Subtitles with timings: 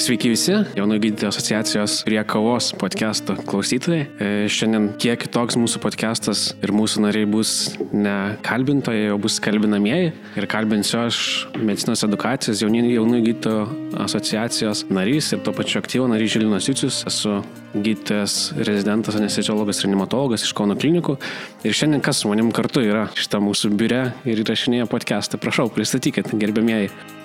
[0.00, 4.06] Sveiki visi, jaunų gydytojų asociacijos prie kavos podcast'o klausytojai.
[4.16, 8.14] E, šiandien kiek kitoks mūsų podcast'as ir mūsų nariai bus ne
[8.46, 10.14] kalbintojai, o bus kalbinamieji.
[10.40, 11.20] Ir kalbinsiu aš
[11.60, 13.68] medicinos edukacijos jaunų, jaunų gydytojų
[14.06, 17.04] asociacijos narys ir tuo pačiu aktyvo narys Žilinas Jucius.
[17.10, 17.42] Esu
[17.76, 21.20] gydytojas, rezidentas, anestesiologas, reanimatologas iš Kauno klinikų.
[21.68, 25.44] Ir šiandien kas su manim kartu yra šitą mūsų biure ir įrašinėja podcast'ą.
[25.44, 27.19] Prašau, pristatykit, gerbėmieji.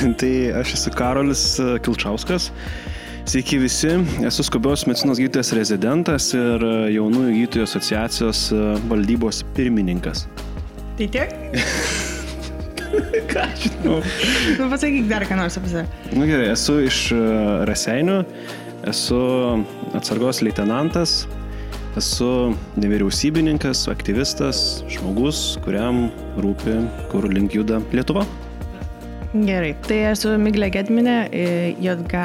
[0.20, 2.50] tai aš esu Karolis e, Kilčauskas.
[3.28, 3.92] Sveiki visi,
[4.26, 10.24] esu skubios medicinos gydytojas rezidentas ir e, jaunųjų gydytojų asociacijos e, valdybos pirmininkas.
[10.98, 11.34] Tai tiek?
[13.32, 14.00] ką žinau.
[14.58, 15.86] Nu, pasakyk dar ką nors apie save.
[16.10, 17.02] Na nu, gerai, esu iš
[17.68, 18.18] Raseinių,
[18.90, 19.20] esu
[19.94, 21.22] atsargos leitenantas,
[22.00, 26.08] esu nevyriausybininkas, aktyvistas, žmogus, kuriam
[26.40, 26.80] rūpi,
[27.12, 28.24] kur link juda Lietuva.
[29.30, 31.28] Gerai, tai esu Miglė Gedminė,
[31.78, 32.22] JG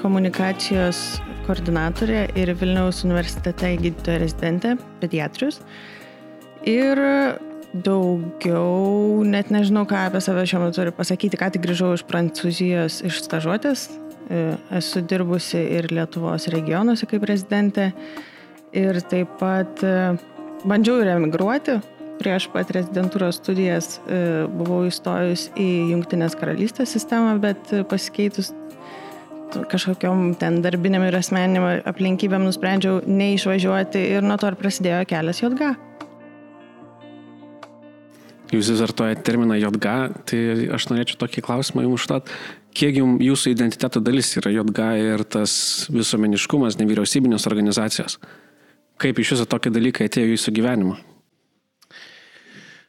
[0.00, 1.00] komunikacijos
[1.44, 4.70] koordinatorė ir Vilniaus universitete gydytoja rezidentė,
[5.02, 5.58] pediatrius.
[6.64, 6.96] Ir
[7.84, 13.02] daugiau, net nežinau, ką apie save šiuo metu turiu pasakyti, ką tik grįžau iš Prancūzijos
[13.04, 13.90] iš stažuotės.
[14.80, 17.90] Esu dirbusi ir Lietuvos regionuose kaip rezidentė.
[18.72, 19.84] Ir taip pat
[20.64, 21.76] bandžiau ir emigruoti,
[22.20, 28.52] prieš pat rezidentūros studijas e, buvau įstojus į Junktinės karalystės sistemą, bet pasikeitus
[29.70, 35.74] kažkokiam ten darbiniam ir asmeniniam aplinkybėm nusprendžiau neišvažiuoti ir nuo to ir prasidėjo kelias JG.
[38.54, 39.94] Jūs vis vartojate terminą JG,
[40.30, 40.40] tai
[40.76, 42.30] aš norėčiau tokį klausimą jums užtat.
[42.76, 45.52] Kiek jums jūsų identiteto dalis yra JG ir tas
[45.90, 48.20] visuomeniškumas, nevyriausybinės organizacijos?
[49.02, 51.15] Kaip iš viso tokie dalykai atėjo jūsų gyvenimą?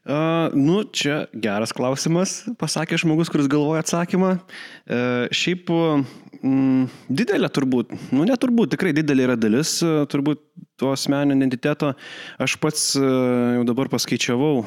[0.08, 4.38] Uh, nu, čia geras klausimas, pasakė žmogus, kuris galvoja atsakymą.
[4.40, 10.40] Uh, šiaip mm, didelė turbūt, nu neturbūt, tikrai didelė yra dalis, uh, turbūt
[10.80, 11.92] to asmeninio identiteto.
[12.40, 14.62] Aš pats jau dabar paskaičiavau,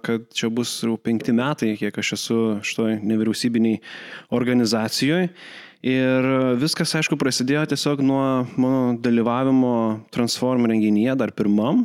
[0.00, 3.82] kad čia bus jau penkti metai, kiek aš esu šitoj nevyriausybiniai
[4.32, 5.28] organizacijoje.
[5.92, 6.30] Ir
[6.62, 8.24] viskas, aišku, prasidėjo tiesiog nuo
[8.56, 9.74] mano dalyvavimo
[10.14, 11.84] Transform renginyje dar pirmam.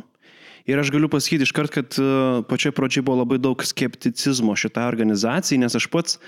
[0.68, 2.06] Ir aš galiu pasakyti iškart, kad e,
[2.44, 6.18] pačioj pradžioj buvo labai daug skepticizmo šitai organizacijai, nes aš pats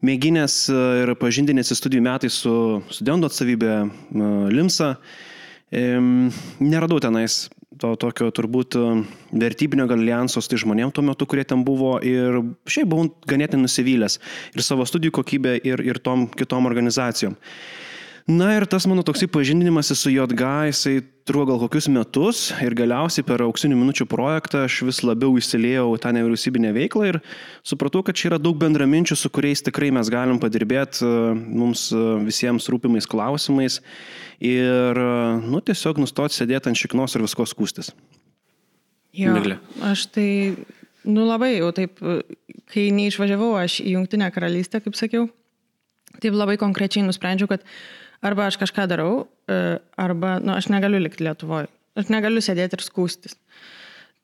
[0.00, 2.54] mėginęs e, ir pažindinėsi studijų metais su
[2.88, 3.84] studentų atstovybė e,
[4.56, 4.94] Limsa,
[5.72, 7.46] neradau tenais
[7.80, 8.76] to tokio turbūt
[9.32, 14.18] vertybinio alijanso su tai žmonėm tuo metu, kurie ten buvo ir šiaip buvau ganėtinai nusivylęs
[14.52, 17.38] ir savo studijų kokybę, ir, ir tom kitom organizacijom.
[18.26, 23.24] Na ir tas mano toksai pažindinimas su JG, jisai truko gal kokius metus ir galiausiai
[23.26, 27.18] per auksinių minučių projektą aš vis labiau įsiliejau tą nevyriausybinę veiklą ir
[27.66, 32.02] supratau, kad čia yra daug bendraminčių, su kuriais tikrai mes galim padirbėti e, mums e,
[32.26, 33.80] visiems rūpimais klausimais
[34.38, 37.90] ir, e, nu, tiesiog nustoti sėdėti ant šiknos ir visko skūstis.
[39.18, 39.58] Jo, Miglė.
[39.90, 40.28] aš tai,
[41.04, 41.98] nu labai jau taip,
[42.70, 45.26] kai neišvažiavau aš į Junktinę karalystę, kaip sakiau,
[46.22, 47.66] taip labai konkrečiai nusprendžiau, kad
[48.24, 49.12] arba aš kažką darau,
[49.50, 51.68] e, arba nu, aš negaliu likti Lietuvoje.
[51.98, 53.36] Aš negaliu sėdėti ir skūstis.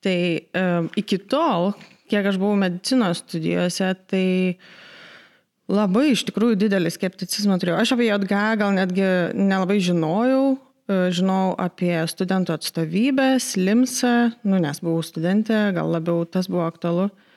[0.04, 0.18] Tai
[0.56, 1.72] um, iki tol,
[2.08, 4.56] kiek aš buvau medicinos studijose, tai
[5.68, 7.80] labai iš tikrųjų didelį skepticizmą turėjau.
[7.82, 14.14] Aš apie JG gal netgi nelabai žinojau, e, žinau apie studentų atstovybės, LIMSą,
[14.48, 17.10] nu, nes buvau studentė, gal labiau tas buvo aktualu.
[17.10, 17.27] Uh,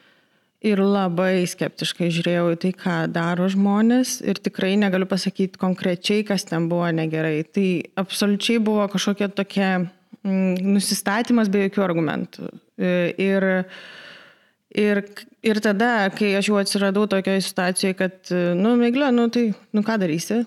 [0.61, 6.45] ir labai skeptiškai žiūrėjau į tai, ką daro žmonės ir tikrai negaliu pasakyti konkrečiai, kas
[6.49, 7.41] ten buvo negerai.
[7.49, 7.67] Tai
[8.03, 12.51] absoliučiai buvo kažkokia tokia mm, nusistatymas be jokių argumentų.
[12.77, 13.47] E, ir
[14.71, 15.01] Ir,
[15.43, 18.15] ir tada, kai aš jau atsiradau tokioje situacijoje, kad,
[18.55, 20.37] nu, Miglė, nu, tai, nu, ką darysi?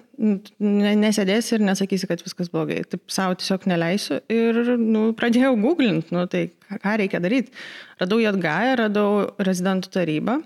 [0.65, 2.81] Nesėdėsi ir nesakysi, kad viskas blogai.
[2.89, 4.23] Taip savo tiesiog neleisiu.
[4.33, 7.53] Ir, nu, pradėjau googlint, nu, tai ką reikia daryti.
[8.01, 9.11] Radau Jatgają, radau
[9.45, 10.39] rezidentų tarybą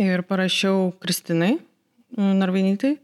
[0.00, 1.58] ir parašiau Kristinai
[2.16, 2.96] Narvainytai.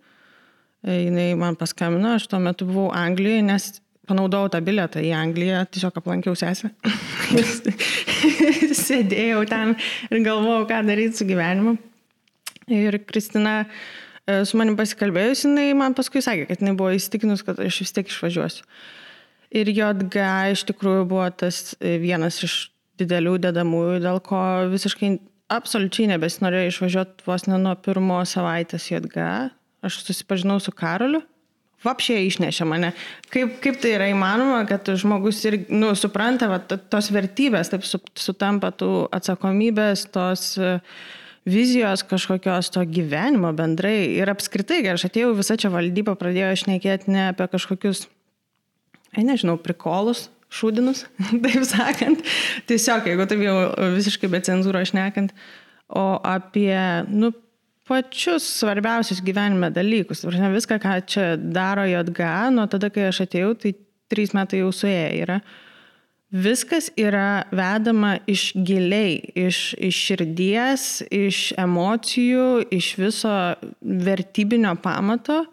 [0.85, 3.70] Jis man paskambino, aš tuo metu buvau Anglijoje, nes
[4.09, 6.71] panaudojau tą bilietą į Angliją, tiesiog aplankiau sesę.
[8.85, 9.75] Sėdėjau ten
[10.11, 11.77] ir galvojau, ką daryti su gyvenimu.
[12.73, 17.61] Ir Kristina e, su manim pasikalbėjus, jinai man paskui sakė, kad jinai buvo įstikinus, kad
[17.61, 18.65] aš vis tiek išvažiuosiu.
[19.55, 20.25] Ir JG
[20.55, 22.57] iš tikrųjų buvo tas e, vienas iš
[23.00, 24.41] didelių dedamųjų, dėl ko
[24.73, 25.17] visiškai
[25.55, 29.29] absoliučiai nebesinorėjau išvažiuoti vos ne nuo pirmo savaitės JG.
[29.85, 31.21] Aš susipažinau su Karoliu
[31.85, 32.93] vapšė išnešė mane.
[33.33, 38.73] Kaip, kaip tai yra įmanoma, kad žmogus ir nu, supranta va, tos vertybės, taip sutampa
[38.75, 40.55] tų atsakomybės, tos
[41.45, 44.15] vizijos kažkokios to gyvenimo bendrai.
[44.17, 48.07] Ir apskritai, kai aš atėjau visą čia valdybą, pradėjau šnekėti ne apie kažkokius,
[49.15, 51.05] ai nežinau, prikolus, šūdinus,
[51.45, 52.25] taip sakant.
[52.71, 53.57] Tiesiog, jeigu taip jau
[53.99, 55.35] visiškai be cenzūros šnekant,
[55.93, 56.79] o apie,
[57.13, 57.35] nu,
[57.89, 60.25] pačius svarbiausius gyvenime dalykus.
[60.25, 63.75] Viską, ką čia daro JGA, nuo tada, kai aš atėjau, tai
[64.13, 65.39] trys metai jau suėję yra.
[66.35, 73.35] Viskas yra vedama iš giliai, iš, iš širdies, iš emocijų, iš viso
[73.81, 75.45] vertybinio pamato.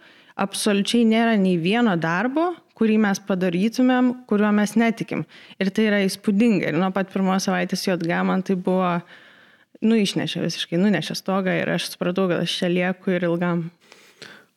[0.42, 2.48] Absoliučiai nėra nei vieno darbo,
[2.80, 5.22] kurį mes padarytumėm, kuriuo mes netikim.
[5.62, 6.72] Ir tai yra įspūdinga.
[6.72, 8.96] Ir nuo pat pirmos savaitės JG man tai buvo,
[9.86, 13.70] nu, išnešė visiškai, nunešė stogą ir aš supratau, kad aš čia lieku ir ilgam.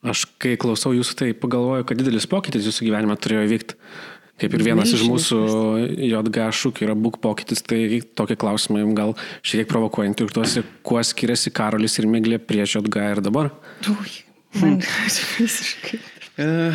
[0.04, 3.78] Aš kai klausau jūsų, tai pagalvoju, kad didelis pokytis jūsų gyvenime turėjo vykti.
[4.34, 5.36] Kaip ir vienas iš mūsų
[5.94, 9.12] JG šūkių yra būk pokytis, tai tokie klausimai jums gal
[9.46, 13.52] šiek tiek provokuojant ir tuosi, kuo skiriasi Karolis ir Miglė prieš JG ir dabar?
[13.94, 14.16] Ui,
[14.58, 14.80] man
[15.38, 16.02] visiškai.
[16.34, 16.74] E,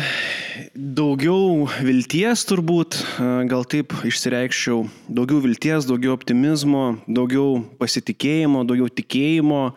[0.72, 9.60] daugiau vilties turbūt, e, gal taip išsireikščiau, daugiau vilties, daugiau optimizmo, daugiau pasitikėjimo, daugiau tikėjimo
[9.68, 9.74] e,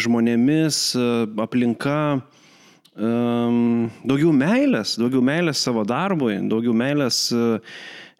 [0.00, 0.78] žmonėmis,
[1.44, 2.00] aplinka
[3.00, 7.28] daugiau meilės, daugiau meilės savo darbui, daugiau meilės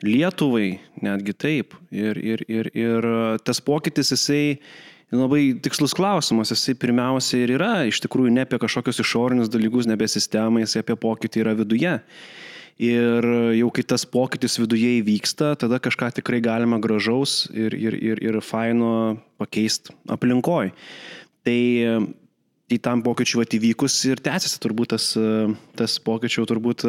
[0.00, 1.74] Lietuvai, netgi taip.
[1.92, 3.08] Ir, ir, ir, ir
[3.44, 4.60] tas pokytis, jisai
[5.18, 10.06] labai tikslus klausimas, jisai pirmiausia ir yra iš tikrųjų ne apie kažkokius išorinius dalykus, nebe
[10.10, 11.96] sistemai, jisai apie pokytį yra viduje.
[12.80, 13.26] Ir
[13.58, 18.40] jau kai tas pokytis viduje įvyksta, tada kažką tikrai galima gražaus ir, ir, ir, ir
[18.40, 20.70] faino pakeisti aplinkoj.
[21.44, 21.58] Tai
[22.70, 25.10] į tam pokyčiu atvykus ir tęsiasi turbūt tas,
[25.76, 26.86] tas pokyčių turbūt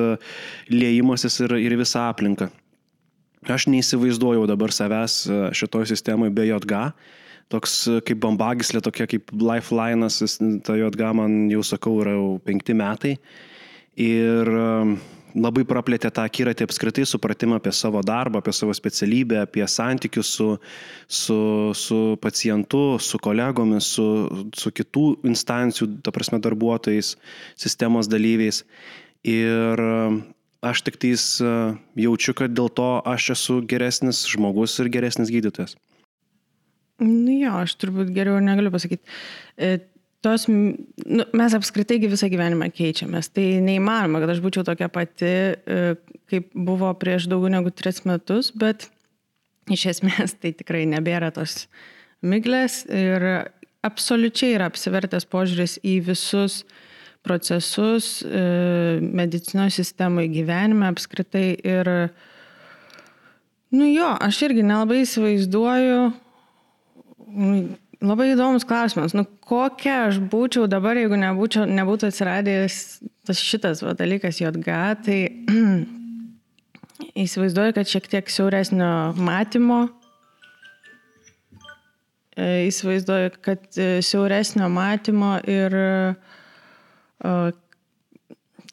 [0.72, 2.52] lėjimasis ir, ir visą aplinką.
[3.50, 5.26] Aš neįsivaizduoju dabar savęs
[5.58, 6.86] šitoje sistemoje be JG.
[7.50, 7.78] Toks
[8.08, 13.18] kaip bambagislė, tokia kaip lifeline'as, ta JG man jau sakau yra jau penkti metai.
[14.00, 14.48] Ir
[15.36, 20.48] labai praplėtė tą akiratį apskritai supratimą apie savo darbą, apie savo specialybę, apie santykius su,
[21.08, 21.40] su,
[21.78, 24.08] su pacientu, su kolegomis, su,
[24.58, 27.16] su kitų instancijų, ta prasme, darbuotojais,
[27.60, 28.64] sistemos dalyviais.
[29.28, 29.82] Ir
[30.62, 31.24] aš tik tais
[31.98, 35.78] jaučiu, kad dėl to aš esu geresnis žmogus ir geresnis gydytojas.
[37.02, 39.10] Nu jo, aš turbūt geriau negaliu pasakyti.
[39.58, 39.80] E,
[40.22, 43.32] tos, nu, mes apskritai visą gyvenimą keičiamės.
[43.34, 45.96] Tai neįmanoma, kad aš būčiau tokia pati, e,
[46.30, 48.90] kaip buvo prieš daugiau negu tris metus, bet
[49.72, 51.66] iš esmės tai tikrai nebėra tos
[52.22, 53.26] miglės ir
[53.86, 56.62] absoliučiai yra apsivertęs požiūris į visus
[57.26, 61.90] procesus e, medicinos sistemoje gyvenime apskritai ir,
[63.74, 66.12] nu jo, aš irgi nelabai įsivaizduoju,
[68.02, 69.14] Labai įdomus klausimas.
[69.14, 72.78] Nu, kokia aš būčiau dabar, jeigu nebūčiau, nebūtų atsiradęs
[73.30, 75.18] tas šitas va, dalykas JG, tai
[77.26, 78.90] įsivaizduoju, kad šiek tiek siauresnio
[79.22, 79.84] matymo.
[82.34, 85.78] E, įsivaizduoju, kad e, siauresnio matymo ir
[87.22, 87.36] o,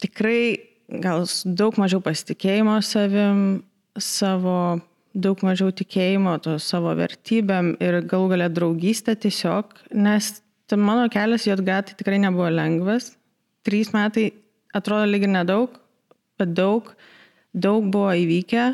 [0.01, 0.41] tikrai
[1.03, 3.61] gal daug mažiau pasitikėjimo savim,
[3.99, 4.79] savo
[5.13, 10.39] daug mažiau tikėjimo to savo vertybėm ir galų galę draugystę tiesiog, nes
[10.77, 13.15] mano kelias JG tai tikrai nebuvo lengvas.
[13.65, 14.29] Trys metai
[14.73, 15.73] atrodo lyg ir nedaug,
[16.39, 16.93] bet daug,
[17.53, 18.67] daug buvo įvykę.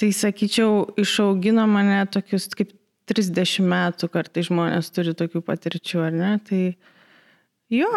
[0.00, 2.72] Tai sakyčiau, išaugino mane tokius kaip
[3.12, 6.32] 30 metų kartai žmonės turi tokių patirčių, ar ne?
[6.48, 6.62] Tai,
[7.72, 7.88] Jo,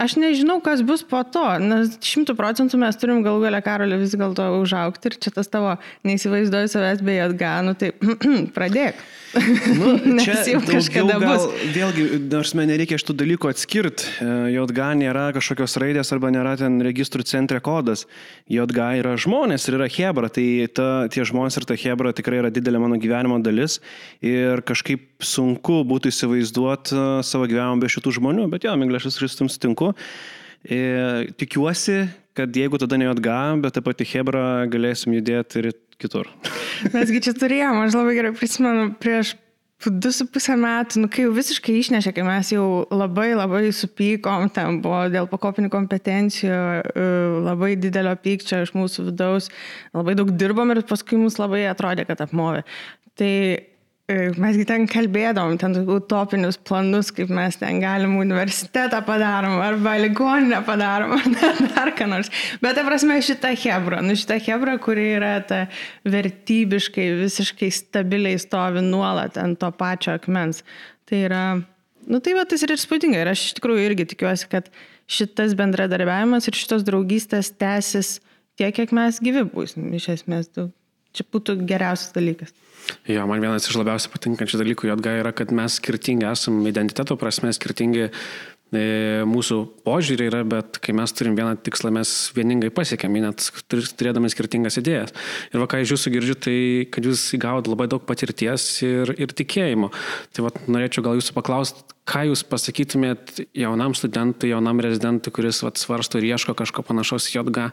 [0.00, 4.14] aš nežinau, kas bus po to, nes šimtų procentų mes turim galų galę karolį vis
[4.16, 5.74] dėlto užaukti ir čia tas tavo
[6.08, 7.90] neįsivaizduoju savęs bei atganų, tai
[8.56, 9.02] pradėk.
[9.34, 11.64] Nu, čia jau kažkada gal, bus.
[11.74, 16.78] Vėlgi, nors man nereikia šitų dalykų atskirti, e, JG nėra kažkokios raidės arba nėra ten
[16.84, 18.06] registrų centre kodas.
[18.48, 22.52] JG yra žmonės ir yra Hebra, tai ta, tie žmonės ir ta Hebra tikrai yra
[22.54, 23.78] didelė mano gyvenimo dalis
[24.24, 29.20] ir kažkaip sunku būtų įsivaizduoti e, savo gyvenimą be šitų žmonių, bet jo, Miglė, aš
[29.20, 29.92] Kristum sutinku.
[30.68, 32.08] Ir tikiuosi,
[32.38, 36.30] kad jeigu tada ne JG, bet taip pat į Hebra galėsim judėti ir kitur.
[36.94, 39.34] Mesgi čia turėjom, aš labai gerai prisimenu, prieš
[39.86, 44.48] du su pusę metų, nu, kai jau visiškai išnešė, kai mes jau labai labai supykom,
[44.54, 47.06] ten buvo dėl pakopinių kompetencijų, e,
[47.46, 49.50] labai didelio pykčio iš mūsų vidaus,
[49.94, 52.64] labai daug dirbom ir paskui mums labai atrodė, kad apmovė.
[53.18, 53.32] Tai
[54.08, 61.12] mesgi ten kalbėdom, ten utopinius planus, kaip mes ten galim universitetą padarom, arba ligoninę padarom,
[61.48, 62.30] ar dar ką nors.
[62.62, 65.66] Bet, ta prasme, šita hebra, nu šita hebra, kuri yra ta
[66.08, 70.62] vertybiškai, visiškai stabiliai stovi nuolat ant to pačio akmens.
[71.08, 71.42] Tai yra,
[72.08, 73.20] nu tai va, tas ir įspūdinga.
[73.20, 74.72] Ir aš iš tikrųjų irgi tikiuosi, kad
[75.08, 78.22] šitas bendradarbiavimas ir šitos draugystės tęsis
[78.56, 79.92] tiek, kiek mes gyvi būsim.
[80.00, 80.70] Iš esmės, tu,
[81.12, 82.56] čia būtų geriausias dalykas.
[83.08, 87.52] Jo, man vienas iš labiausiai patinkančių dalykų JG yra, kad mes skirtingi esame identiteto prasme,
[87.56, 88.08] skirtingi
[88.72, 94.76] mūsų požiūrį yra, bet kai mes turim vieną tikslą, mes vieningai pasiekėm, net turėdami skirtingas
[94.80, 95.14] idėjas.
[95.52, 96.58] Ir va, ką iš jūsų girdžiu, tai
[96.92, 99.92] kad jūs įgaut labai daug patirties ir, ir tikėjimo.
[100.36, 105.72] Tai va, norėčiau gal jūsų paklausti, ką jūs pasakytumėt jaunam studentui, jaunam rezidentui, kuris va,
[105.76, 107.72] svarsto ir ieško kažko panašaus į JG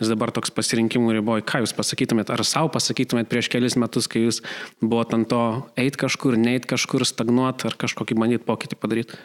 [0.00, 4.24] Nes dabar toks pasirinkimų riboji, ką jūs pasakytumėt, ar savo pasakytumėt prieš kelis metus, kai
[4.24, 4.40] jūs
[4.80, 5.42] buvote ant to
[5.78, 9.20] eit kažkur, neit kažkur, stagnuot ar kažkokį bandyt pokytį padaryti?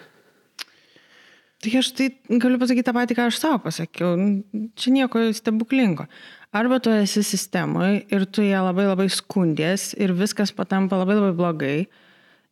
[1.57, 4.13] Tai aš tai galiu pasakyti tą patį, ką aš savo pasakiau.
[4.77, 6.05] Čia nieko stebuklingo.
[6.55, 11.33] Arba tu esi sistemoje ir tu ją labai labai skundės ir viskas patampa labai labai
[11.35, 11.77] blogai,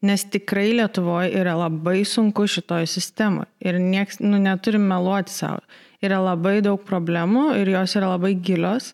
[0.05, 5.61] nes tikrai Lietuvoje yra labai sunku šitoje sistemoje ir nieks, nu, neturim meluoti savo
[6.05, 8.93] yra labai daug problemų ir jos yra labai gilios.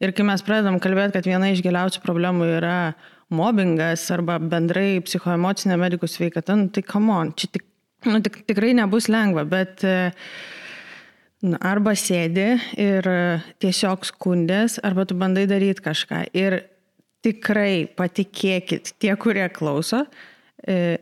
[0.00, 2.76] Ir kai mes pradedam kalbėti, kad viena iš giliausių problemų yra
[3.30, 7.66] mobbingas arba bendrai psichoemocinė medikų sveikata, nu, tai come on, čia tik,
[8.08, 9.84] nu, tik, tikrai nebus lengva, bet
[11.44, 13.08] nu, arba sėdi ir
[13.60, 16.24] tiesiog skundės, arba tu bandai daryti kažką.
[16.36, 16.62] Ir
[17.24, 20.04] tikrai patikėkit, tie, kurie klauso,
[20.64, 20.98] e,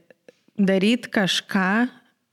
[0.59, 1.71] daryti kažką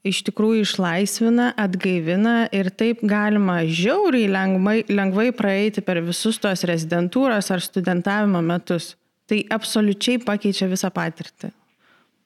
[0.05, 7.49] iš tikrųjų išlaisvina, atgaivina ir taip galima žiauriai lengvai, lengvai praeiti per visus tos rezidentūros
[7.53, 8.93] ar studentavimo metus.
[9.25, 11.49] Tai absoliučiai pakeičia visą patirtį.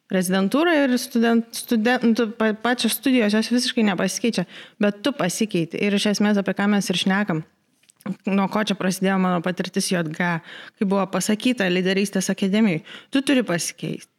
[0.10, 2.32] Rezidentūra ir student, studentų
[2.64, 4.48] pačios studijos jos visiškai nepasikeičia,
[4.82, 5.78] bet tu pasikeiti.
[5.86, 7.44] Ir iš esmės apie ką mes ir šnekam.
[8.26, 10.30] Nuo ko čia prasidėjo mano patirtis JG,
[10.80, 12.82] kai buvo pasakyta lyderystės akademijai,
[13.14, 14.10] tu turi pasikeisti.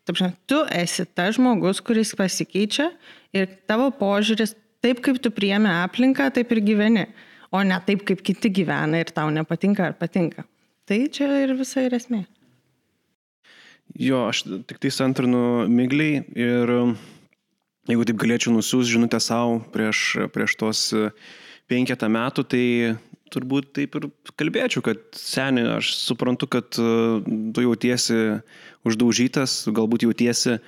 [0.50, 2.90] Tu esi tas žmogus, kuris pasikeičia
[3.34, 4.54] ir tavo požiūris,
[4.84, 7.06] taip kaip tu priemi aplinką, taip ir gyveni,
[7.50, 10.46] o ne taip kaip kiti gyvena ir tau nepatinka ar patinka.
[10.86, 12.24] Tai čia ir visa ir esmė.
[14.00, 16.72] Jo, aš tik tai antrinu migliai ir
[17.90, 20.82] jeigu taip galėčiau nusiųs žinutę savo prieš, prieš tos
[21.70, 22.64] penketą metų, tai
[23.30, 24.08] turbūt taip ir
[24.40, 28.40] kalbėčiau, kad seniai, aš suprantu, kad tu jautiesi
[28.88, 30.64] uždaužytas, galbūt jautiesi uh,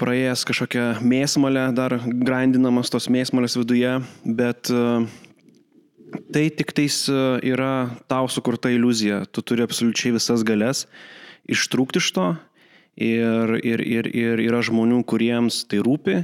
[0.00, 4.70] praėjęs kažkokią mėsmalę, dar grandinamas tos mėsmalės viduje, bet
[6.32, 7.08] tai tik tais
[7.42, 9.24] yra tau sukurta iliuzija.
[9.30, 10.86] Tu turi absoliučiai visas galės
[11.50, 12.28] ištrūkti iš to
[12.96, 16.22] ir, ir, ir, ir yra žmonių, kuriems tai rūpi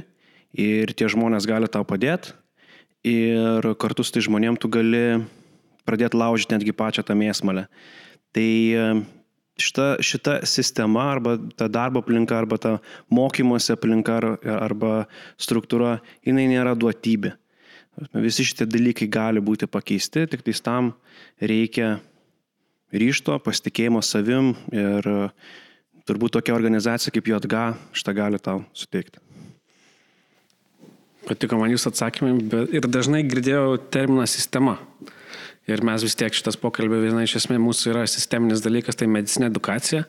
[0.57, 2.35] ir tie žmonės gali tau padėti
[3.07, 5.21] ir kartu su tai žmonėm tu gali
[5.87, 7.65] pradėti laužyti netgi pačią tą mėsmalę.
[8.31, 8.49] Tai
[9.61, 12.77] šita, šita sistema arba ta darbo aplinka arba ta
[13.09, 15.05] mokymosi aplinka arba
[15.41, 17.35] struktūra, jinai nėra duotybė.
[18.23, 20.93] Visi šitie dalykai gali būti pakeisti, tik tais tam
[21.41, 21.97] reikia
[22.91, 25.07] ryšto, pasitikėjimo savim ir
[26.07, 29.21] turbūt tokia organizacija kaip JOTGA šitą gali tau suteikti.
[31.27, 34.79] Patiko man jūsų atsakymai, bet ir dažnai girdėjau terminą sistema.
[35.69, 39.51] Ir mes vis tiek šitas pokalbė viena iš esmė mūsų yra sisteminis dalykas, tai medicinė
[39.51, 40.07] edukacija.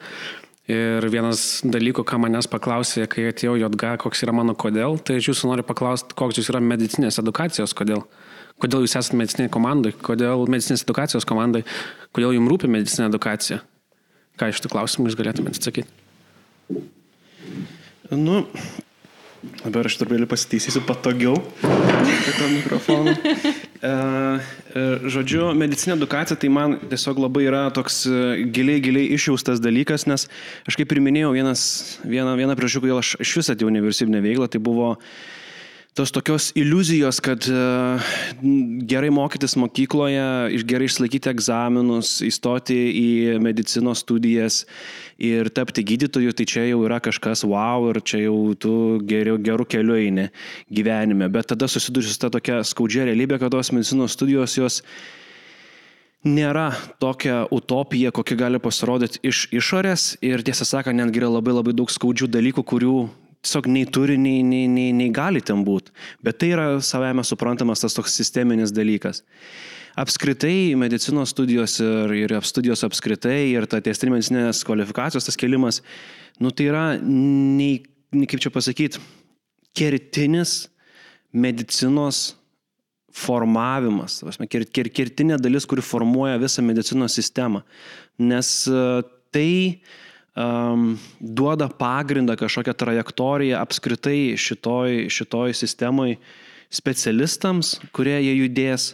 [0.73, 5.33] Ir vienas dalykų, ką manęs paklausė, kai atėjau JG, koks yra mano kodėl, tai aš
[5.33, 8.07] jūsų noriu paklausti, koks jūs yra medicinės edukacijos kodėl.
[8.63, 11.65] Kodėl jūs esate medicinė komandai, kodėl medicinės edukacijos komandai,
[12.15, 13.59] kodėl jums rūpi medicinė edukacija.
[14.39, 15.91] Ką iš tų klausimų jūs galėtumėte atsakyti?
[18.13, 18.45] Nu,
[19.43, 23.17] Dabar aš truputėlį pasitaisysiu patogiau to mikrofono.
[23.83, 23.89] E,
[24.79, 30.05] e, žodžiu, medicinė edukacija tai man tiesiog labai yra toks e, giliai, giliai išjaustas dalykas,
[30.07, 30.29] nes
[30.71, 31.65] aš kaip ir minėjau, vienas,
[32.07, 35.09] viena, viena priežasčių, kodėl aš iš vis atėjau universitetinę veiklą, tai buvo uh,
[35.95, 37.63] tos tokios iliuzijos, kad e,
[38.89, 40.25] gerai mokytis mokykloje,
[40.65, 43.09] gerai išlaikyti egzaminus, įstoti į
[43.45, 44.63] medicinos studijas
[45.21, 49.69] ir tapti gydytoju, tai čia jau yra kažkas wow ir čia jau tu geriau, gerų
[49.69, 50.29] kelių eini
[50.73, 51.29] gyvenime.
[51.33, 54.81] Bet tada susiduri su ta tokia skaudžia realybė, kad tos medicinos studijos jos
[56.25, 56.71] nėra
[57.03, 61.93] tokia utopija, kokia gali pasirodyti iš išorės ir tiesą sakant, netgi yra labai labai daug
[61.93, 62.97] skaudžių dalykų, kurių
[63.43, 65.93] tiesiog nei turi, nei, nei, nei, nei gali ten būti.
[66.23, 69.23] Bet tai yra savame suprantamas tas toks sisteminis dalykas.
[69.99, 75.83] Apskritai medicinos studijos ir, ir studijos apskritai ir ta tiestinė medicinės kvalifikacijos tas kelimas,
[76.41, 77.83] nu tai yra, nei
[78.31, 79.03] kaip čia pasakyti,
[79.77, 80.63] kertinis
[81.33, 82.31] medicinos
[83.13, 87.61] formavimas, kertinė dalis, kuri formuoja visą medicinos sistemą.
[88.21, 89.53] Nes e, tai
[90.37, 96.17] um, duoda pagrindą kažkokią trajektoriją apskritai šitoj, šitoj sistemai
[96.73, 98.93] specialistams, kurie jie judės.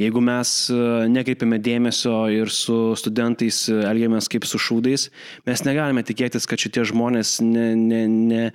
[0.00, 0.76] Jeigu mes e,
[1.12, 5.08] nekreipiame dėmesio ir su studentais elgiamės kaip su šūdais,
[5.44, 8.46] mes negalime tikėtis, kad šitie žmonės ne, ne, ne,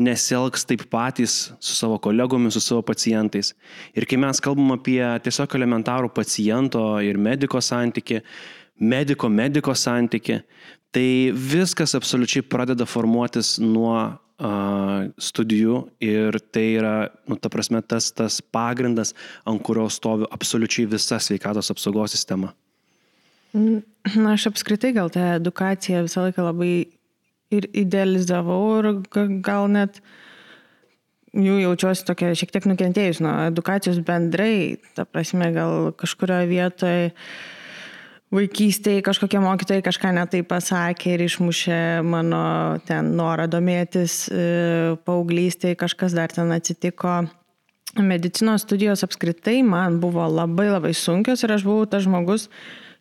[0.00, 3.52] neselgs taip patys su savo kolegomis, su savo pacientais.
[3.92, 8.22] Ir kai mes kalbam apie tiesiog elementarų paciento ir mediko santyki,
[8.80, 10.40] mediko mediko santyki,
[10.94, 16.94] Tai viskas absoliučiai pradeda formuotis nuo uh, studijų ir tai yra,
[17.26, 19.14] nu, ta prasme, tas, tas pagrindas,
[19.48, 22.52] ant kurio stovi absoliučiai visa sveikatos apsaugos sistema.
[23.54, 26.74] Na, aš apskritai gal tą edukaciją visą laiką labai
[27.54, 28.88] ir idealizavau ir
[29.46, 30.00] gal net
[31.34, 37.12] jų jaučiuosi tokia šiek tiek nukentėjus nuo edukacijos bendrai, ta prasme, gal kažkurioje vietoje
[38.32, 42.44] vaikystėje kažkokie mokytojai kažką netai pasakė ir išmušė mano
[42.88, 47.24] ten norą domėtis, e, paauglystėje kažkas dar ten atsitiko.
[48.00, 52.48] Medicinos studijos apskritai man buvo labai labai sunkios ir aš buvau tas žmogus,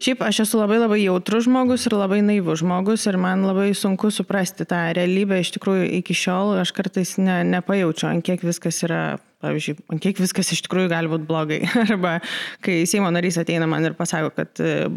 [0.03, 4.09] Šiaip aš esu labai labai jautrus žmogus ir labai naivus žmogus ir man labai sunku
[4.11, 5.37] suprasti tą realybę.
[5.39, 9.03] Iš tikrųjų, iki šiol aš kartais ne, nepajaučiu, ant kiek viskas yra,
[9.43, 11.59] pavyzdžiui, kiek viskas iš tikrųjų gali būti blogai.
[11.83, 12.15] Arba
[12.63, 14.87] kai Seimo narys ateina man ir pasako, kad e,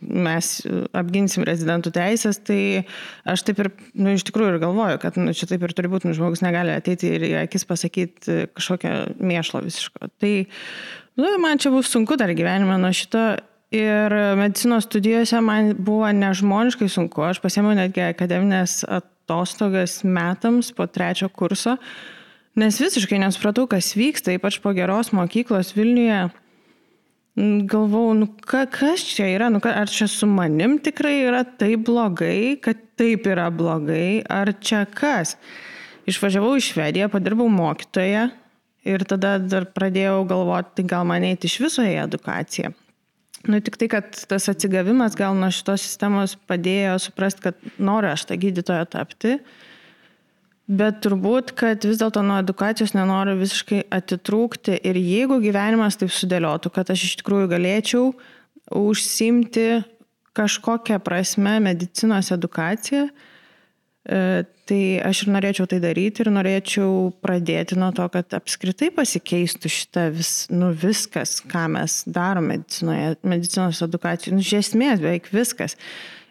[0.00, 0.52] mes
[0.96, 2.60] apginsim rezidentų teisės, tai
[3.28, 6.10] aš taip ir, nu, iš tikrųjų ir galvoju, kad nu, čia taip ir turi būti,
[6.10, 10.14] nu, žmogus negali ateiti ir į akis pasakyti e, kažkokią mėšlo visiško.
[10.22, 10.32] Tai,
[11.20, 13.28] nu, man čia bus sunku dar gyvenime nuo šito
[13.74, 17.24] Ir medicinos studijose man buvo nežmoniškai sunku.
[17.26, 21.74] Aš pasėmiau netgi akademinės atostogas metams po trečio kurso,
[22.56, 26.26] nes visiškai nesupratau, kas vyksta, ypač po geros mokyklos Vilniuje.
[27.68, 31.84] Galvau, nu ka, kas čia yra, nu, ka, ar čia su manim tikrai yra taip
[31.84, 35.34] blogai, kad taip yra blogai, ar čia kas.
[36.08, 38.30] Išvažiavau į Švediją, padirbau mokytoje
[38.86, 42.72] ir tada dar pradėjau galvoti, tai gal man eiti iš viso į edukaciją.
[43.46, 48.24] Nu, tik tai, kad tas atsigavimas gal nuo šitos sistemos padėjo suprasti, kad noriu aš
[48.30, 49.36] tą gydytoją tapti,
[50.66, 56.72] bet turbūt, kad vis dėlto nuo edukacijos nenoriu visiškai atitrūkti ir jeigu gyvenimas taip sudėliotų,
[56.74, 58.10] kad aš iš tikrųjų galėčiau
[58.74, 59.68] užsimti
[60.36, 63.06] kažkokią prasme medicinos edukaciją,
[64.06, 69.70] E, tai aš ir norėčiau tai daryti ir norėčiau pradėti nuo to, kad apskritai pasikeistų
[69.72, 75.74] šitą vis, nu, viskas, ką mes darome medicinoje, medicinos edukacijų, nu, iš esmės beveik viskas.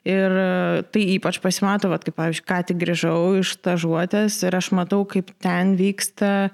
[0.06, 4.70] Ir e, tai ypač pasimato, vat, kaip pavyzdžiui, ką tik grįžau iš stažuotės ir aš
[4.78, 6.52] matau, kaip ten vyksta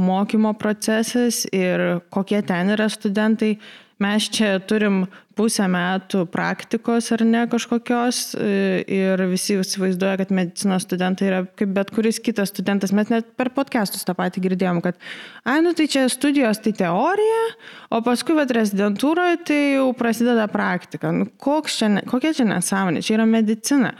[0.00, 3.58] mokymo procesas ir kokie ten yra studentai.
[4.02, 5.04] Mes čia turim
[5.38, 8.48] pusę metų praktikos ar ne kažkokios e,
[8.90, 12.94] ir visi įsivaizduoja, kad medicinos studentai yra kaip bet kuris kitas studentas.
[12.94, 14.98] Mes net per podcastus tą patį girdėjom, kad,
[15.46, 17.46] ai, nu tai čia studijos tai teorija,
[17.94, 21.14] o paskui vat rezidentūroje tai jau prasideda praktika.
[21.14, 23.94] Nu, čia, kokia čia nesąmonė, čia yra medicina.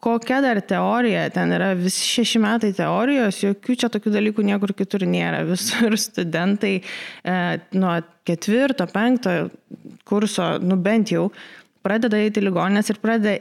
[0.00, 5.04] Kokia dar teorija, ten yra visi šeši metai teorijos, jokių čia tokių dalykų niekur kitur
[5.04, 5.42] nėra.
[5.48, 7.34] Visur studentai e,
[7.76, 9.34] nuo ketvirto, penkto
[10.08, 11.26] kurso, nu bent jau,
[11.84, 13.36] pradeda eiti ligoninės ir pradeda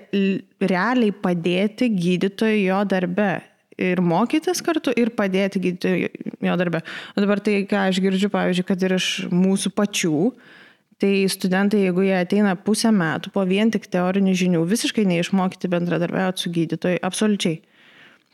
[0.60, 3.32] realiai padėti gydytojui jo darbe.
[3.80, 6.10] Ir mokytis kartu, ir padėti gydytojui
[6.44, 6.84] jo darbe.
[7.16, 10.59] O dabar tai, ką aš girdžiu, pavyzdžiui, kad ir iš mūsų pačių, uh,
[11.00, 16.44] Tai studentai, jeigu jie ateina pusę metų po vien tik teorinių žinių, visiškai neišmokyti bendradarbiauti
[16.44, 17.62] su gydytojai, absoliučiai.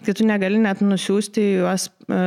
[0.05, 2.17] Tai tu negali net nusiųsti juos, e,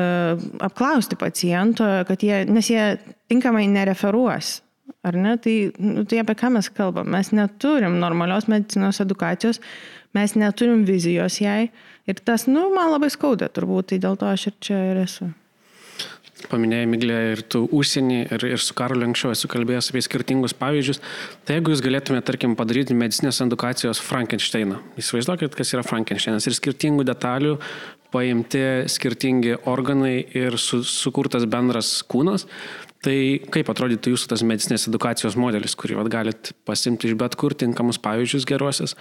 [0.64, 1.84] apklausti paciento,
[2.22, 2.84] jie, nes jie
[3.28, 4.60] tinkamai nereferuos.
[5.04, 5.34] Ar ne?
[5.42, 7.10] Tai, nu, tai apie ką mes kalbam?
[7.12, 9.60] Mes neturim normalios medicinos edukacijos,
[10.16, 11.68] mes neturim vizijos jai.
[12.08, 15.28] Ir tas, nu, man labai skauda turbūt, tai dėl to aš ir čia ir esu.
[16.46, 21.00] Paminėjai, Miglė, ir tu užsienį, ir, ir su Karoliu anksčiau esu kalbėjęs apie skirtingus pavyzdžius.
[21.44, 27.04] Tai jeigu jūs galėtumėte, tarkim, padaryti medicinės edukacijos Frankensteiną, įsivaizduokit, kas yra Frankensteinas ir skirtingų
[27.08, 27.56] detalių
[28.14, 32.46] paimti skirtingi organai ir su, sukurtas bendras kūnas,
[33.04, 33.18] tai
[33.52, 38.00] kaip atrodytų jūsų tas medicinės edukacijos modelis, kurį vat, galit pasimti iš bet kur tinkamus
[38.02, 38.96] pavyzdžius geruosius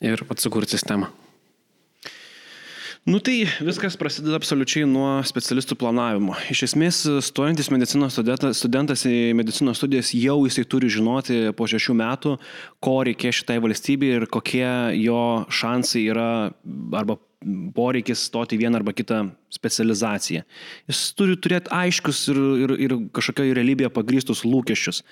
[0.00, 1.12] ir pat sukurti sistemą?
[3.08, 6.34] Nu tai viskas prasideda absoliučiai nuo specialistų planavimo.
[6.52, 12.34] Iš esmės, stojantis medicinos studentas į medicinos studijas jau jisai turi žinoti po šešių metų,
[12.84, 14.68] ko reikia šitai valstybei ir kokie
[15.00, 16.28] jo šansai yra
[17.00, 17.16] arba
[17.74, 20.42] poreikis stoti vieną arba kitą specializaciją.
[20.90, 25.04] Jis turi turėti aiškius ir, ir, ir kažkokioje realybėje pagrįstus lūkesčius.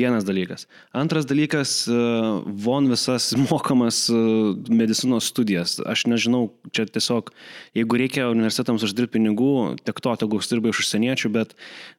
[0.00, 0.64] Vienas dalykas.
[0.96, 1.98] Antras dalykas, e,
[2.64, 4.20] von visas mokamas e,
[4.72, 5.76] medicinos studijas.
[5.84, 7.28] Aš nežinau, čia tiesiog,
[7.76, 9.52] jeigu reikia universitetams uždirbti pinigų,
[9.84, 11.52] tiek to, tegu uždirba iš užsieniečių, bet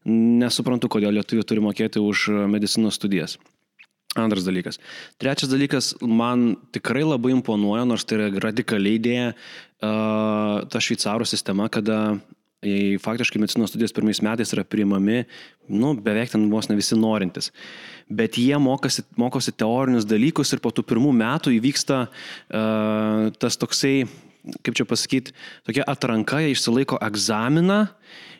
[0.09, 3.37] nesuprantu, kodėl lietuvių turi mokėti už medicinos studijas.
[4.15, 4.79] Antras dalykas.
[5.19, 9.33] Trečias dalykas, man tikrai labai imponuoja, nors tai yra radikaliai idėja,
[9.77, 12.17] ta šveicarų sistema, kada
[12.65, 15.25] į faktiškai medicinos studijas pirmais metais yra priimami,
[15.69, 17.51] nu, beveik ten vos ne visi norintys.
[18.09, 24.07] Bet jie mokosi, mokosi teorinius dalykus ir po tų pirmų metų įvyksta uh, tas toksai,
[24.65, 25.35] kaip čia pasakyti,
[25.67, 27.83] tokia atranka, jie išsilaiko egzaminą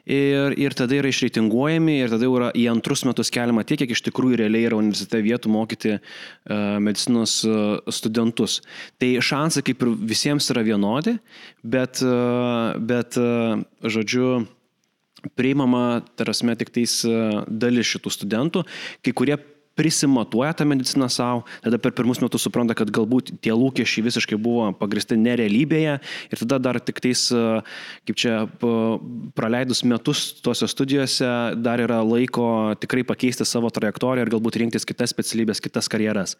[0.08, 4.04] ir, ir tada yra išreitinguojami ir tada yra į antrus metus keliama tiek, kiek iš
[4.08, 8.62] tikrųjų realiai yra universitete vietų mokyti uh, medicinos uh, studentus.
[9.02, 11.18] Tai šansai kaip ir visiems yra vienodi,
[11.64, 14.46] bet, uh, bet uh, žodžiu,
[15.36, 17.02] priimama, tarasme, tik tais
[17.50, 18.62] dalis šitų studentų,
[19.04, 19.36] kai kurie
[19.78, 24.72] prisimatuoja tą mediciną savo, tada per pirmus metus supranta, kad galbūt tie lūkesčiai visiškai buvo
[24.80, 25.98] pagristi nerealybėje
[26.32, 27.28] ir tada dar tik tais,
[28.10, 28.40] kaip čia
[29.38, 31.30] praleidus metus tuose studijose,
[31.62, 36.38] dar yra laiko tikrai pakeisti savo trajektoriją ir galbūt rinktis kitas specialybės, kitas karjeras.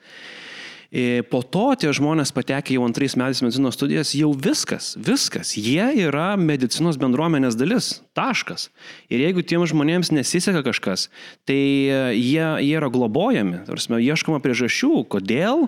[1.28, 5.52] Po to tie žmonės patekę jau antrais metais medicinos studijas, jau viskas, viskas.
[5.60, 7.98] Jie yra medicinos bendruomenės dalis.
[8.18, 8.68] Taškas.
[9.14, 11.08] Ir jeigu tiems žmonėms nesiseka kažkas,
[11.46, 13.62] tai e, jie, jie yra globojami.
[13.70, 15.68] Tarsi, ieškoma priežasčių, kodėl,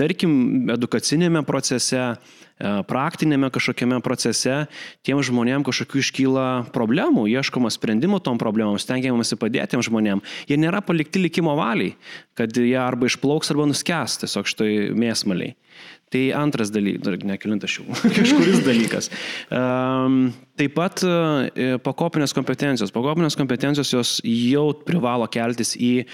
[0.00, 0.34] tarkim,
[0.74, 2.16] edukacinėme procese
[2.54, 4.68] E, praktinėme kažkokiame procese
[5.02, 10.22] tiem žmonėm kažkokių iškyla problemų, ieškoma sprendimų tom problemom, stengiamasi padėti tiem žmonėm.
[10.46, 11.96] Jie nėra palikti likimo valiai,
[12.38, 15.56] kad jie arba išplauks, arba nuskęs tiesiog štai mėsmaliai.
[16.14, 17.88] Tai antras dalykas, nekilintas jau,
[18.20, 19.10] kažkuris dalykas.
[19.50, 21.48] Um, taip pat uh,
[21.82, 22.92] pakopinės kompetencijos.
[22.94, 26.04] Pakopinės kompetencijos jos jau privalo keltis į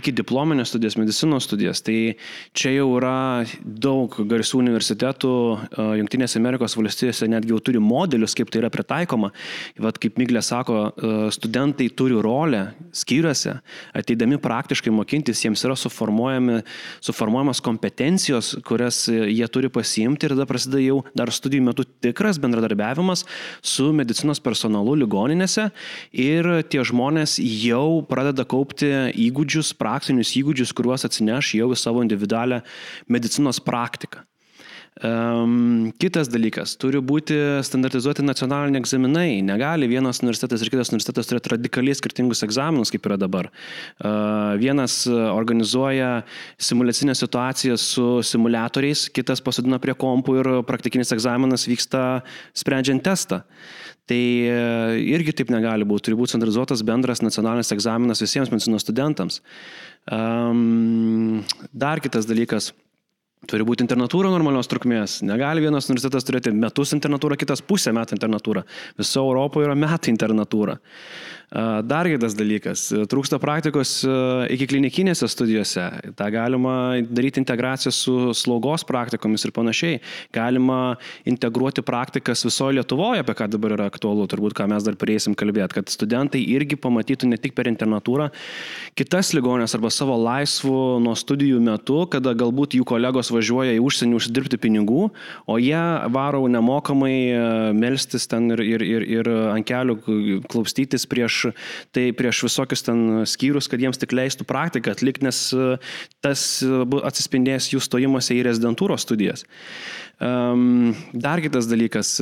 [0.00, 1.80] iki diplominės studijas, medicinos studijas.
[1.86, 1.96] Tai
[2.56, 8.52] čia jau yra daug garsių universitetų, uh, Junktinėse Amerikos valstijose netgi jau turi modelius, kaip
[8.52, 9.32] tai yra pritaikoma.
[9.80, 10.76] Vat kaip Miglė sako,
[11.32, 12.62] studentai turi rolę
[12.96, 13.56] skyriuose,
[13.96, 21.00] ateidami praktiškai mokintis, jiems yra suformuojamas kompetencijos, kurias jie turi pasiimti ir tada prasideda jau
[21.16, 23.24] dar studijų metu tikras bendradarbiavimas
[23.64, 25.68] su medicinos personalu ligoninėse
[26.12, 28.88] ir tie žmonės jau pradeda kaupti
[29.26, 32.62] įgūdžius, praktinius įgūdžius, kuriuos atsineš jau į savo individualią
[33.12, 34.24] medicinos praktiką.
[35.04, 37.36] Um, kitas dalykas, turi būti
[37.68, 39.42] standartizuoti nacionaliniai egzaminai.
[39.44, 43.50] Negali vienas universitetas ir kitas universitetas turėti radikaliai skirtingus egzaminus, kaip yra dabar.
[44.00, 46.22] Uh, vienas organizuoja
[46.56, 52.06] simulacinę situaciją su simulatoriais, kitas pasadina prie kompų ir praktikinis egzaminas vyksta
[52.56, 53.42] sprendžiant testą.
[54.06, 54.22] Tai
[55.02, 59.40] irgi taip negali būti, turi būti standartizuotas bendras nacionalinis egzaminas visiems medicinos studentams.
[60.06, 61.42] Um,
[61.74, 62.70] dar kitas dalykas
[63.46, 65.20] Turi būti internatūra normalios trukmės.
[65.26, 68.66] Negali vienas universitetas turėti metus internatūrą, kitas pusę metų internatūrą.
[68.98, 70.78] Viso Europoje yra metai internatūra.
[71.86, 74.02] Dar kitas dalykas- trūksta praktikos
[74.50, 76.14] iki klinikinėse studijose.
[76.16, 80.00] Ta galima daryti integraciją su slaugos praktikomis ir panašiai.
[80.34, 85.36] Galima integruoti praktikas visoje Lietuvoje, apie ką dabar yra aktualu, turbūt ką mes dar prieisim
[85.36, 88.30] kalbėti, kad studentai irgi pamatytų ne tik per internatūrą
[88.96, 94.18] kitas ligonės arba savo laisvų nuo studijų metu, kada galbūt jų kolegos važiuoja į užsienį
[94.18, 95.10] uždirbti pinigų,
[95.46, 97.14] o jie varo nemokamai
[97.76, 99.98] melstis ten ir, ir, ir, ir ant kelių
[100.50, 101.46] klausytis prieš
[101.94, 105.76] tai prieš visokius ten skyrius, kad jiems tik leistų praktiką atlikti, nes e,
[106.24, 106.72] tas e,
[107.06, 109.46] atsispindės jų stojimuose į rezidentūros studijas.
[110.16, 112.14] Dar kitas dalykas,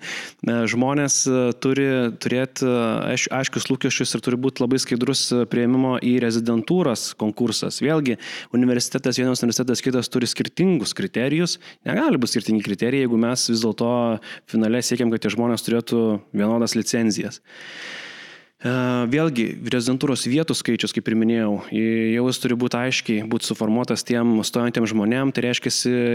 [0.72, 1.86] žmonės e, turi
[2.22, 2.68] turėti
[3.10, 7.80] aiš, aiškius lūkesčius ir turi būti labai skaidrus prieimimo į rezidentūras konkursas.
[7.82, 8.20] Vėlgi,
[8.54, 11.58] universitetas, vienas universitetas, kitas turi skirtingus kriterijus.
[11.86, 13.90] Negali būti skirtingi kriterijai, jeigu mes vis dėlto
[14.50, 17.40] finale siekiam, kad tie žmonės turėtų vienodas licenzijas.
[18.62, 19.44] Vėlgi,
[19.74, 24.92] rezidentūros vietų skaičius, kaip ir minėjau, jau jis turi būti aiškiai, būti suformuotas tiem stojantiems
[24.92, 25.72] žmonėm, tai reiškia,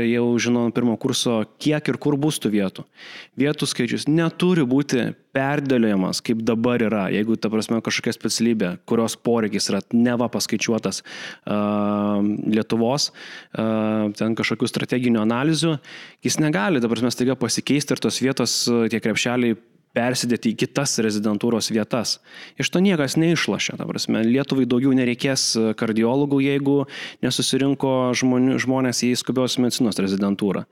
[0.07, 2.87] jau žino pirmo kurso, kiek ir kur bus tų vietų.
[3.35, 9.67] Vietų skaičius neturi būti perdėliojamas, kaip dabar yra, jeigu, ta prasme, kažkokia specialybė, kurios poreikis
[9.67, 15.77] yra neva paskaičiuotas uh, Lietuvos, uh, ten kažkokių strateginių analizių,
[16.23, 19.59] jis negali, ta prasme, staiga pasikeisti ir tos vietos, tie krepšeliai
[19.97, 22.17] persidėti į kitas rezidentūros vietas.
[22.61, 23.79] Iš to niekas neišlašia.
[23.81, 26.77] Prasme, Lietuvai daugiau nereikės kardiologų, jeigu
[27.25, 30.67] nesusirinko žmonių, žmonės į skubios medicinos rezidentūrą.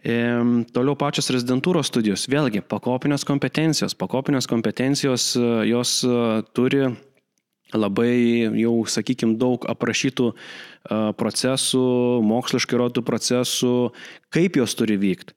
[0.00, 0.16] E,
[0.72, 2.24] toliau pačios rezidentūros studijos.
[2.32, 3.96] Vėlgi, pakopinės kompetencijos.
[4.00, 5.34] Pakopinės kompetencijos
[5.68, 5.98] jos
[6.56, 6.88] turi
[7.76, 10.32] labai jau, sakykime, daug aprašytų
[11.20, 11.84] procesų,
[12.26, 13.74] moksliškai rodytų procesų,
[14.34, 15.36] kaip jos turi vykti.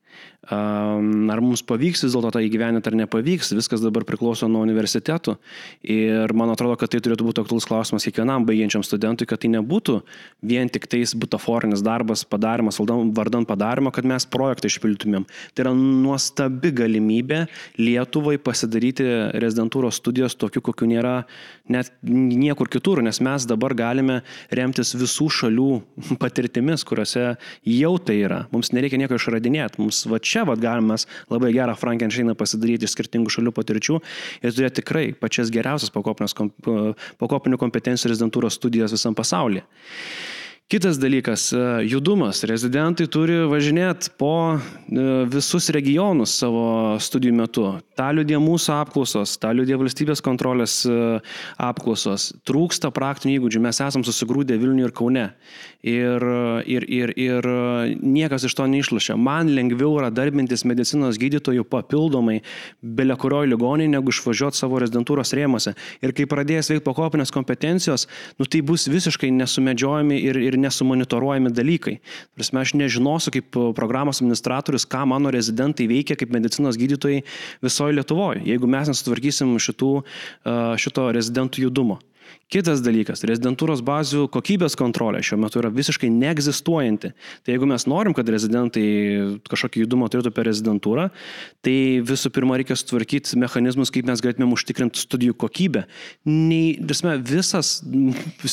[0.51, 5.37] Ar mums pavyks vis dėlto tą įgyveninti ar nepavyks, viskas dabar priklauso nuo universitetų.
[5.87, 10.01] Ir man atrodo, kad tai turėtų būti aktuolus klausimas kiekvienam baigiančiam studentui, kad tai nebūtų
[10.43, 15.23] vien tik tais butaforinis darbas, padarimas, vardan padarimo, kad mes projektą išpildytumėm.
[15.55, 17.45] Tai yra nuostabi galimybė
[17.79, 19.07] Lietuvai pasidaryti
[19.39, 21.15] rezidentūros studijos tokių, kokių nėra
[21.71, 24.19] net niekur kitur, nes mes dabar galime
[24.51, 25.71] remtis visų šalių
[26.23, 28.43] patirtimis, kuriuose jau tai yra.
[28.51, 30.97] Mums nereikia nieko išradinėti, mums va čia va galime
[31.29, 33.99] labai gerą Frankensteiną pasidaryti iš skirtingų šalių patirčių
[34.41, 39.65] ir turėti tikrai pačias geriausias pakopinių kompetencijų rezidentūros studijas visam pasaulyje.
[40.73, 41.57] Kitas dalykas e,-
[41.93, 42.39] judumas.
[42.49, 47.65] Rezidentai turi važinėti po e, visus regionus savo studijų metu.
[47.93, 50.95] Ta liūdė mūsų apklausos, ta liūdė valstybės kontrolės e,
[51.61, 52.31] apklausos.
[52.49, 53.61] Trūksta praktinių įgūdžių.
[53.67, 55.27] Mes esam susigrūdę Vilniuje ir Kaune.
[55.83, 56.25] Ir,
[56.65, 57.45] ir, ir, ir
[57.99, 59.17] niekas iš to neišlašia.
[59.19, 62.39] Man lengviau yra darbintis medicinos gydytojų papildomai
[62.81, 65.75] belia kurioje ligoninėje, negu išvažiuoti savo rezidentūros rėmose.
[66.01, 68.07] Ir kai pradės veikti pakopinės kompetencijos,
[68.39, 71.97] nu, tai bus visiškai nesumedžiojami ir, ir nesumonitoruojami dalykai.
[72.37, 77.21] Prasme, aš nežinosiu kaip programos administratorius, ką mano rezidentai veikia kaip medicinos gydytojai
[77.63, 79.93] visoje Lietuvoje, jeigu mes nesutvarkysim šitų,
[80.81, 81.99] šito rezidentų judumo.
[82.53, 87.09] Kitas dalykas- rezidentūros bazių kokybės kontrolė šiuo metu yra visiškai neegzistuojanti.
[87.41, 91.09] Tai jeigu mes norim, kad rezidentai kažkokį judumą turėtų per rezidentūrą,
[91.65, 95.85] tai visų pirma reikia sutvarkyti mechanizmus, kaip mes galėtumėm užtikrinti studijų kokybę.
[96.25, 97.81] Nei, dasme, visas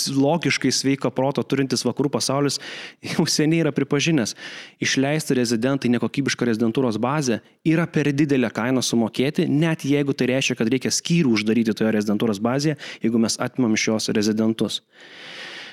[0.08, 2.56] logiškai sveiko proto turintis vakarų pasaulis
[3.12, 4.32] jau seniai yra pripažinęs.
[4.80, 10.72] Išleisti rezidentai nekokybišką rezidentūros bazę yra per didelę kainą sumokėti, net jeigu tai reiškia, kad
[10.72, 14.82] reikia skyrių uždaryti toje rezidentūros bazėje, jeigu mes atimam iš šios rezidentus.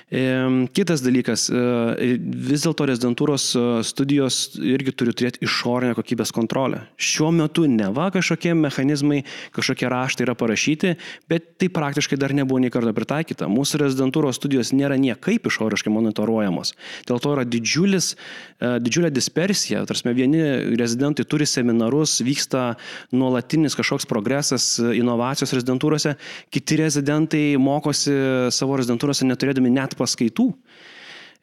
[0.08, 2.16] Kitas dalykas, e,
[2.48, 6.86] vis dėlto rezidentūros e, studijos irgi turi turėti išorinę kokybės kontrolę.
[6.96, 10.94] Šiuo metu ne va kažkokie mechanizmai, kažkokie raštai yra parašyti,
[11.28, 13.50] bet tai praktiškai dar nebuvo nei kartą pritaikyta.
[13.52, 16.72] Mūsų rezidentūros studijos nėra niekaip išoriškai monitoruojamos.
[17.12, 19.84] Dėl to yra didžiulis, e, didžiulė dispersija.
[19.92, 20.40] Tarsi vieni
[20.80, 22.78] rezidentai turi seminarus, vyksta
[23.12, 26.16] nuolatinis kažkoks progresas, inovacijos rezidentūrose,
[26.48, 28.16] kiti rezidentai mokosi
[28.56, 30.52] savo rezidentūrose neturėdami net paskaitų.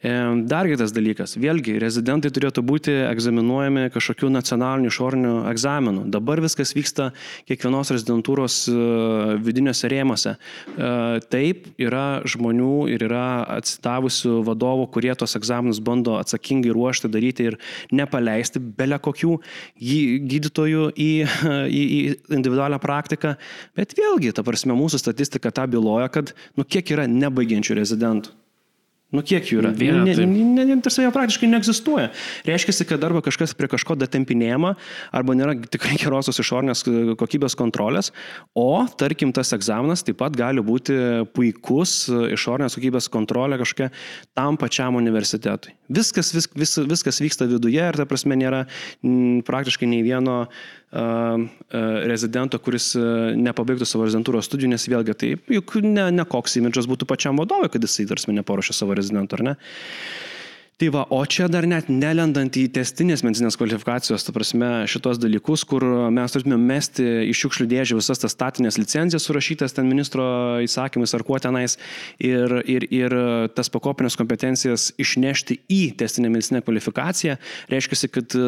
[0.05, 6.03] Dar kitas dalykas, vėlgi, rezidentai turėtų būti egzaminuojami kažkokiu nacionaliniu išoriniu egzaminu.
[6.12, 7.07] Dabar viskas vyksta
[7.49, 8.75] kiekvienos rezidentūros e,
[9.47, 10.35] vidiniuose rėmose.
[10.35, 10.90] E,
[11.33, 13.25] taip, yra žmonių ir yra
[13.57, 19.38] atsidavusių vadovų, kurie tos egzaminus bando atsakingai ruošti, daryti ir nepaleisti belė kokių
[19.81, 23.38] gydytojų į, į, į individualią praktiką.
[23.73, 28.37] Bet vėlgi, ta prasme, mūsų statistika tą byloja, kad, nu, kiek yra nebaigiančių rezidentų.
[29.14, 29.70] Nu kiek jų yra?
[29.77, 32.09] Viena, ne, ne, ne, tarsi jau praktiškai neegzistuoja.
[32.48, 34.74] Reiškia, kad arba kažkas prie kažko datempinėjama,
[35.14, 36.83] arba nėra tikrai gerosios išorinės
[37.20, 38.11] kokybės kontrolės,
[38.59, 40.96] o tarkim tas egzaminas taip pat gali būti
[41.37, 43.92] puikus išorinės kokybės kontrolė kažkokia
[44.35, 45.77] tam pačiam universitetui.
[45.92, 48.62] Viskas, vis, vis, viskas vyksta viduje ir ta prasme nėra
[49.05, 50.44] m, praktiškai nei vieno
[50.94, 57.09] rezidento, kuris nepabaigtų savo rezidentūros studijų, nes vėlgi taip, juk ne, ne koks imidžas būtų
[57.11, 59.57] pačiam vadovui, kad jisai tarsi neparuošė savo rezidento, ar ne?
[60.75, 65.63] Tai va, o čia dar net nelendant į testinės medicinės kvalifikacijos, ta prasme, šitos dalykus,
[65.71, 70.25] kur mes turėtume mesti iš šiukšlių dėžę visas tas statinės licencijas surašytas ten ministro
[70.65, 71.77] įsakymais ar kuo tenais
[72.19, 73.15] ir, ir, ir
[73.55, 77.39] tas pakopinės kompetencijas išnešti į testinę medicinę kvalifikaciją,
[77.71, 78.43] reiškia, kad e,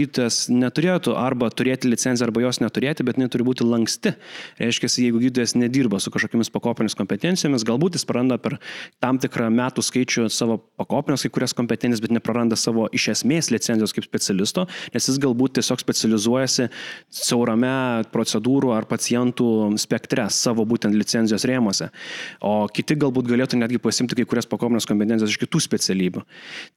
[0.00, 4.16] gydytojas neturėtų arba turėti licenciją, arba jos neturėti, bet jinai turi būti lanksti.
[4.58, 8.58] Reiškia, jeigu gydytojas nedirba su kažkokiamis pakopinės kompetencijomis, galbūt jis praranda per
[8.98, 13.50] tam tikrą metų skaičių savo pakopinės kai kurias kompetencijas kompetencijas, bet nepraranda savo iš esmės
[13.52, 16.68] licenzijos kaip specialisto, nes jis galbūt tiesiog specializuojasi
[17.12, 21.90] siaurame procedūrų ar pacientų spektre savo būtent licenzijos rėmose,
[22.40, 26.24] o kiti galbūt galėtų netgi pasimti kai kurias pakominės kompetencijas iš kitų specialybių.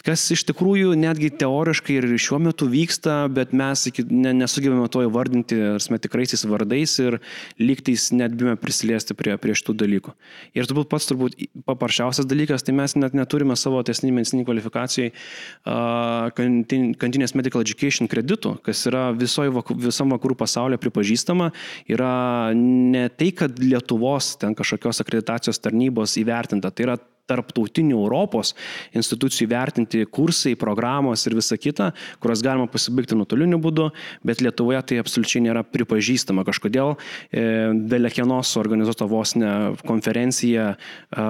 [0.05, 5.05] Kas iš tikrųjų netgi teoriškai ir šiuo metu vyksta, bet mes iki, ne, nesugebame to
[5.07, 7.19] įvardinti, ar tikraisiais vardais ir
[7.61, 10.13] lygtais net bijome prisiliesti prie, prie šitų dalykų.
[10.57, 14.80] Ir turbūt pats turbūt paprasčiausias dalykas, tai mes net neturime savo tesnį medicinį kvalifikacijai
[15.11, 21.51] uh, kantinės medical education kreditų, kas yra visoje visam vakarų pasaulyje pripažįstama,
[21.91, 22.13] yra
[22.57, 28.53] ne tai, kad Lietuvos ten kažkokios akreditacijos tarnybos įvertinta, tai yra tarptautinių Europos
[28.97, 31.91] institucijų vertinti kursai, programos ir visa kita,
[32.23, 33.89] kurias galima pasibaigti nuotoliniu būdu,
[34.27, 36.45] bet Lietuvoje tai absoliučiai nėra pripažįstama.
[36.47, 37.43] Kažkodėl e,
[37.91, 39.51] Belekienos organizuota vos ne
[39.87, 41.25] konferencija e,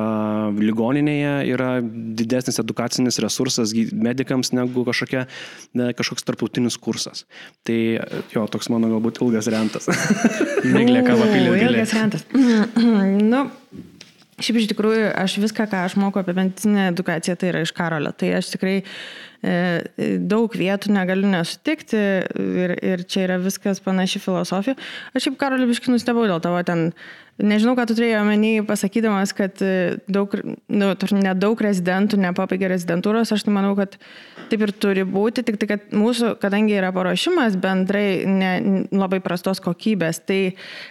[0.61, 5.25] ligoninėje yra didesnis edukacinis resursas medikams negu kažkokia,
[5.77, 7.25] ne, kažkoks tarptautinis kursas.
[7.67, 7.79] Tai
[8.33, 9.89] jo, toks mano galbūt ilgas rentas.
[10.75, 11.55] Miglė kava pilė.
[11.67, 12.25] Ilgas rentas.
[13.33, 13.45] nu,
[14.41, 18.13] Šiaip iš tikrųjų, aš viską, ką aš moku apie medicinę edukaciją, tai yra iš Karolio.
[18.17, 18.79] Tai aš tikrai
[19.41, 21.97] daug vietų negaliu nesutikti
[22.37, 24.77] ir, ir čia yra viskas panaši filosofija.
[25.15, 26.91] Aš šiaip Karolio biškai nustebau dėl tavo ten
[27.41, 30.33] Nežinau, ką tu turėjai omeny, pasakydamas, kad e, daug,
[30.69, 33.31] nu, nedaug rezidentų nepabaigė rezidentūros.
[33.33, 33.95] Aš tai manau, kad
[34.51, 38.51] taip ir turi būti, tik tai, kad mūsų, kadangi yra paruošimas bendrai ne,
[38.93, 40.39] labai prastos kokybės, tai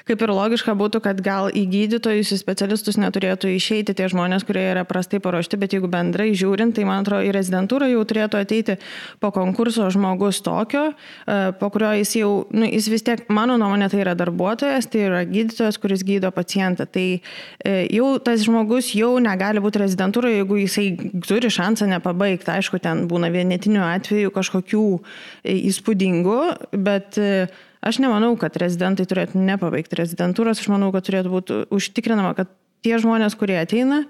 [0.08, 4.64] kaip ir logiška būtų, kad gal į gydytojus, į specialistus neturėtų išeiti tie žmonės, kurie
[4.72, 8.76] yra prastai paruošti, bet jeigu bendrai žiūrint, tai man atrodo, į rezidentūrą jau turėtų ateiti
[9.20, 13.90] po konkurso žmogus tokio, e, po kurio jis jau, nu, jis vis tiek, mano nuomonė,
[13.92, 16.86] tai yra darbuotojas, tai yra gydytojas, kuris gydo pacientą.
[16.90, 20.86] Tai e, jau tas žmogus jau negali būti rezidentūroje, jeigu jisai
[21.26, 22.52] turi šansą nepabaigti.
[22.56, 26.40] Aišku, ten būna vienetinių atvejų kažkokių e, įspūdingų,
[26.80, 30.60] bet aš nemanau, kad rezidentai turėtų nepabaigti rezidentūros.
[30.60, 32.50] Aš manau, kad turėtų būti užtikrinama, kad
[32.84, 34.04] tie žmonės, kurie ateina,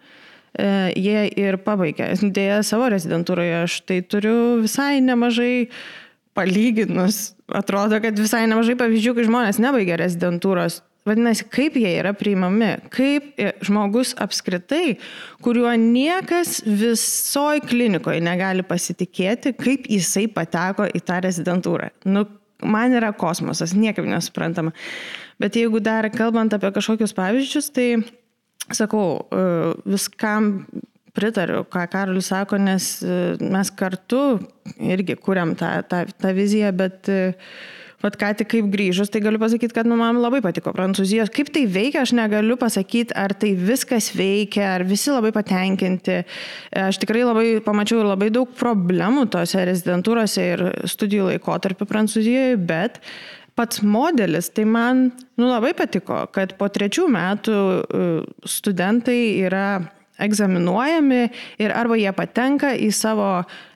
[0.59, 2.11] jie ir pabaigia.
[2.21, 5.71] Dėja, savo rezidentūroje aš tai turiu visai nemažai
[6.39, 7.35] palyginus.
[7.51, 13.39] Atrodo, kad visai nemažai pavyzdžių, kai žmonės nebaigia rezidentūros, Vadinasi, kaip jie yra priimami, kaip
[13.65, 14.99] žmogus apskritai,
[15.41, 21.89] kuriuo niekas visoji klinikoje negali pasitikėti, kaip jisai pateko į tą rezidentūrą.
[22.05, 22.27] Nu,
[22.61, 24.75] man yra kosmosas, niekaip nesuprantama.
[25.41, 27.89] Bet jeigu dar kalbant apie kažkokius pavyzdžius, tai
[28.77, 29.43] sakau, e,
[29.89, 30.53] viskam
[31.17, 34.23] pritariu, ką Karolis sako, nes e, mes kartu
[34.79, 37.53] irgi kuriam tą, tą, tą viziją, bet uh,
[38.01, 41.29] Vat ką tik kaip grįžus, tai galiu pasakyti, kad nu, man labai patiko Prancūzijos.
[41.35, 46.23] Kaip tai veikia, aš negaliu pasakyti, ar tai viskas veikia, ar visi labai patenkinti.
[46.81, 53.03] Aš tikrai labai pamačiau labai daug problemų tose rezidentūrose ir studijų laikotarpį Prancūzijoje, bet
[53.61, 58.11] pats modelis, tai man nu, labai patiko, kad po trečių metų e,
[58.49, 59.83] studentai yra
[60.21, 61.23] egzaminuojami
[61.61, 63.31] ir arba jie patenka į savo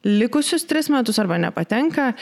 [0.04, 2.12] likusius tris metus, arba nepatenka.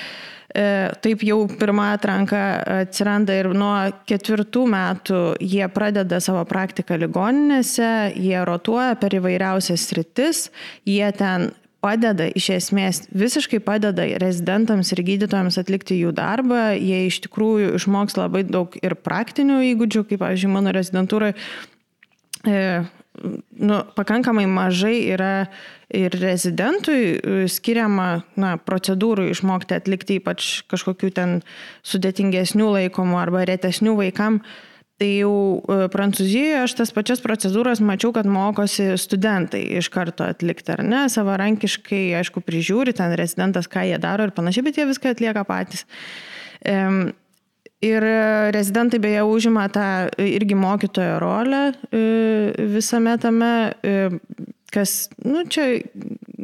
[0.52, 0.64] E,
[1.00, 2.42] taip jau pirma atranka
[2.82, 3.72] atsiranda ir nuo
[4.08, 10.44] ketvirtų metų jie pradeda savo praktiką ligoninėse, jie rotuoja per įvairiausias sritis,
[10.84, 11.48] jie ten
[11.82, 18.18] padeda, iš esmės visiškai padeda rezidentams ir gydytojams atlikti jų darbą, jie iš tikrųjų išmoks
[18.20, 21.32] labai daug ir praktinių įgūdžių, kaip, pavyzdžiui, mano rezidentūrai
[22.46, 22.58] e,
[23.58, 25.32] nu, pakankamai mažai yra
[25.92, 28.08] ir rezidentui e, skiriama
[28.40, 31.40] na, procedūrų išmokti atlikti, ypač kažkokių ten
[31.86, 34.40] sudėtingesnių laikomų arba retesnių vaikam.
[35.02, 40.76] Tai jau e, Prancūzijoje aš tas pačias procedūras mačiau, kad mokosi studentai iš karto atlikti,
[40.76, 45.16] ar ne, savarankiškai, aišku, prižiūri ten rezidentas, ką jie daro ir panašiai, bet jie viską
[45.16, 45.82] atlieka patys.
[47.82, 48.04] Ir
[48.54, 49.86] rezidentai beje užima tą
[50.22, 52.02] irgi mokytojo rolę e,
[52.70, 53.52] visame tame
[54.72, 55.66] kas, nu, čia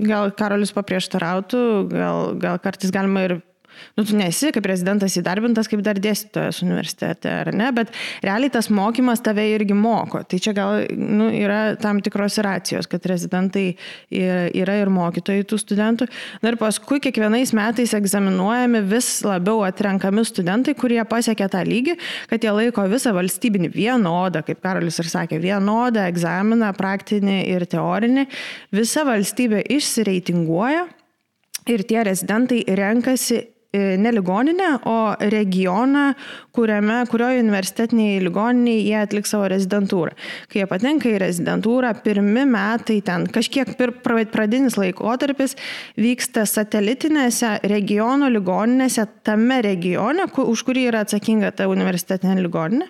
[0.08, 1.62] gal Karolis paprieštarautų,
[1.94, 3.38] gal, gal kartais galima ir
[3.98, 7.92] nu, tu nesi kaip prezidentas įdarbintas kaip dar dėstytojas universitete, ar ne, bet
[8.24, 10.22] realiai tas mokymas tave irgi moko.
[10.28, 13.66] Tai čia gal nu, yra tam tikros racijos, kad rezidentai
[14.10, 16.08] yra ir mokytojai tų studentų.
[16.42, 21.98] Na ir paskui kiekvienais metais egzaminuojami vis labiau atrenkami studentai, kurie pasiekia tą lygį,
[22.30, 28.26] kad jie laiko visą valstybinį vienodą, kaip Karolis ir sakė, vienodą egzaminą, praktinį ir teorinį.
[28.74, 30.86] Visa valstybė išsireitinguoja
[31.68, 36.14] ir tie rezidentai renkasi ne ligoninę, o regioną,
[36.52, 40.14] kuriame, kurioje universitetiniai ligoniniai jie atliks savo rezidentūrą.
[40.48, 43.74] Kai jie patenka į rezidentūrą, pirmi metai ten, kažkiek
[44.32, 45.52] pradinis laikotarpis
[46.00, 52.86] vyksta satelitinėse regiono ligoninėse, tame regione, už kurį yra atsakinga ta universitetinė ligoninė.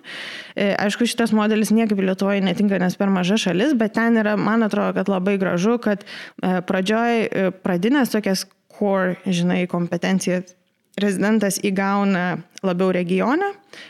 [0.55, 4.63] E, aišku, šitas modelis niekaip Lietuvoje netinka, nes per maža šalis, bet ten yra, man
[4.63, 8.45] atrodo, kad labai gražu, kad e, pradžioj pradinės tokias
[8.79, 10.55] core, žinai, kompetencijas
[10.97, 13.45] rezidentas įgauna labiau regione,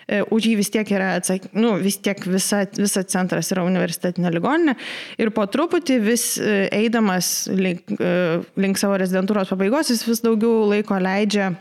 [0.08, 1.50] e, už jį vis tiek yra atsak...
[1.58, 4.76] nu, vis tiek visa, visa centras yra universitetinė ligoninė
[5.22, 8.12] ir po truputį vis e, eidamas link, e,
[8.60, 11.54] link savo rezidentūros pabaigos jis vis daugiau laiko leidžia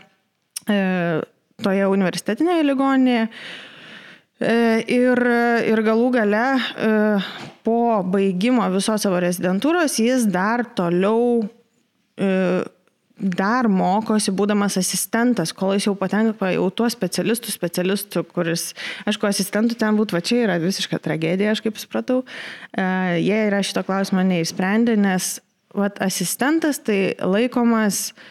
[0.69, 3.23] toje universitetinėje ligoninėje.
[4.39, 5.19] Ir,
[5.67, 6.43] ir galų gale
[7.65, 11.41] po baigimo visos savo rezidentūros jis dar toliau
[13.19, 18.69] dar mokosi, būdamas asistentas, kol jis jau patenka jau tuo specialistų, specialistų, kuris,
[19.09, 22.21] aišku, asistentų ten būtų, va čia yra visiška tragedija, aš kaip supratau,
[22.71, 22.85] e,
[23.19, 25.37] jie yra šito klausimo neįsprendę, nes
[25.75, 28.23] va, asistentas tai laikomas uh,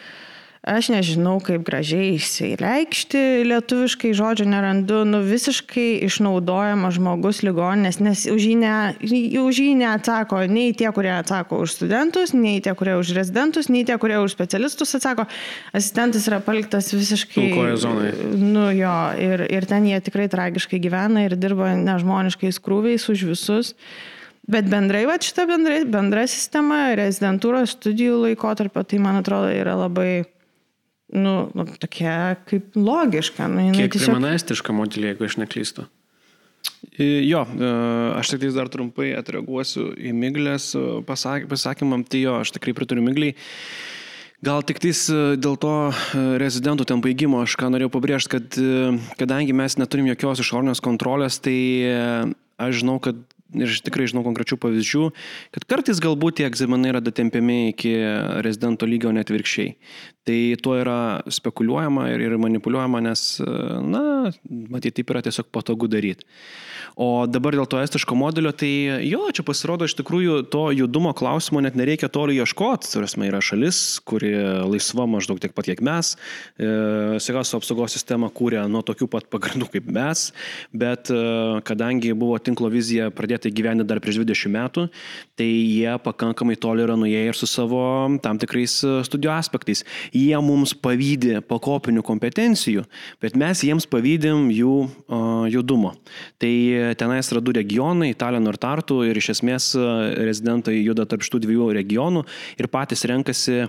[0.59, 8.47] Aš nežinau, kaip gražiai įsireikšti lietuviškai, žodžio nerandu, nu visiškai išnaudojamas žmogus ligoninės, nes už
[8.49, 8.73] jį, ne,
[9.39, 13.85] už jį neatsako nei tie, kurie atsako už studentus, nei tie, kurie už rezidentus, nei
[13.87, 15.29] tie, kurie už specialistus atsako.
[15.71, 17.39] Asistentas yra paliktas visiškai...
[17.39, 18.11] Pilkoje zonoje.
[18.35, 23.71] Nu jo, ir, ir ten jie tikrai tragiškai gyvena ir dirba nežmoniškais krūviais už visus.
[24.49, 30.25] Bet bendrai, va šita bendra, bendra sistema, rezidentūros studijų laikotarpio, tai man atrodo yra labai
[31.13, 33.47] nu, nu, tokia kaip logiška.
[33.51, 34.15] Nu, Kiek tiesiog...
[34.15, 35.87] primena estišką modelį, jeigu aš neklystu?
[36.99, 37.69] Jo, e,
[38.19, 43.35] aš tik dar trumpai atreaguosiu į Miglės e, pasakymam, tai jo, aš tikrai pritariu Migliai.
[44.43, 45.73] Gal tik tais e, dėl to
[46.39, 48.59] rezidentų ten baigimo aš ką norėjau pabrėžti, kad
[49.19, 51.57] kadangi mes neturim jokios išorinės kontrolės, tai
[52.59, 53.19] aš žinau, kad
[53.55, 55.05] ir aš tikrai žinau konkrečių pavyzdžių,
[55.55, 57.95] kad kartais galbūt tie egzaminai yra datempiami iki
[58.45, 59.73] rezidento lygio net virkščiai.
[60.27, 60.97] Tai tuo yra
[61.31, 63.21] spekuliuojama ir, ir manipuliuojama, nes,
[63.87, 64.01] na,
[64.69, 66.27] matyti, taip yra tiesiog patogu daryti.
[66.99, 68.69] O dabar dėl to estiško modelio, tai
[69.07, 72.89] jo, čia pasirodo iš tikrųjų to judumo klausimo net nereikia toli ieškoti.
[72.91, 74.33] Turėsime, yra šalis, kuri
[74.67, 76.15] laisva maždaug tiek pat, kiek mes.
[76.59, 76.67] E,
[77.23, 80.25] Sveikatos apsaugos sistema kūrė nuo tokių pat pagrindų kaip mes,
[80.75, 81.21] bet e,
[81.67, 84.87] kadangi buvo tinklo vizija pradėta gyventi dar prieš 20 metų,
[85.39, 87.81] tai jie pakankamai toli yra nuėję ir su savo
[88.23, 89.85] tam tikrais e, studijų aspektais.
[90.15, 92.85] Jie mums pavydė pakopinių kompetencijų,
[93.21, 95.93] bet mes jiems pavydim jų uh, judumo.
[96.39, 96.53] Tai
[96.99, 99.83] tenais yra du regionai- Talino ir Tartu ir iš esmės e,
[100.27, 102.23] rezidentai juda tarp šitų dviejų regionų
[102.59, 103.67] ir patys renkasi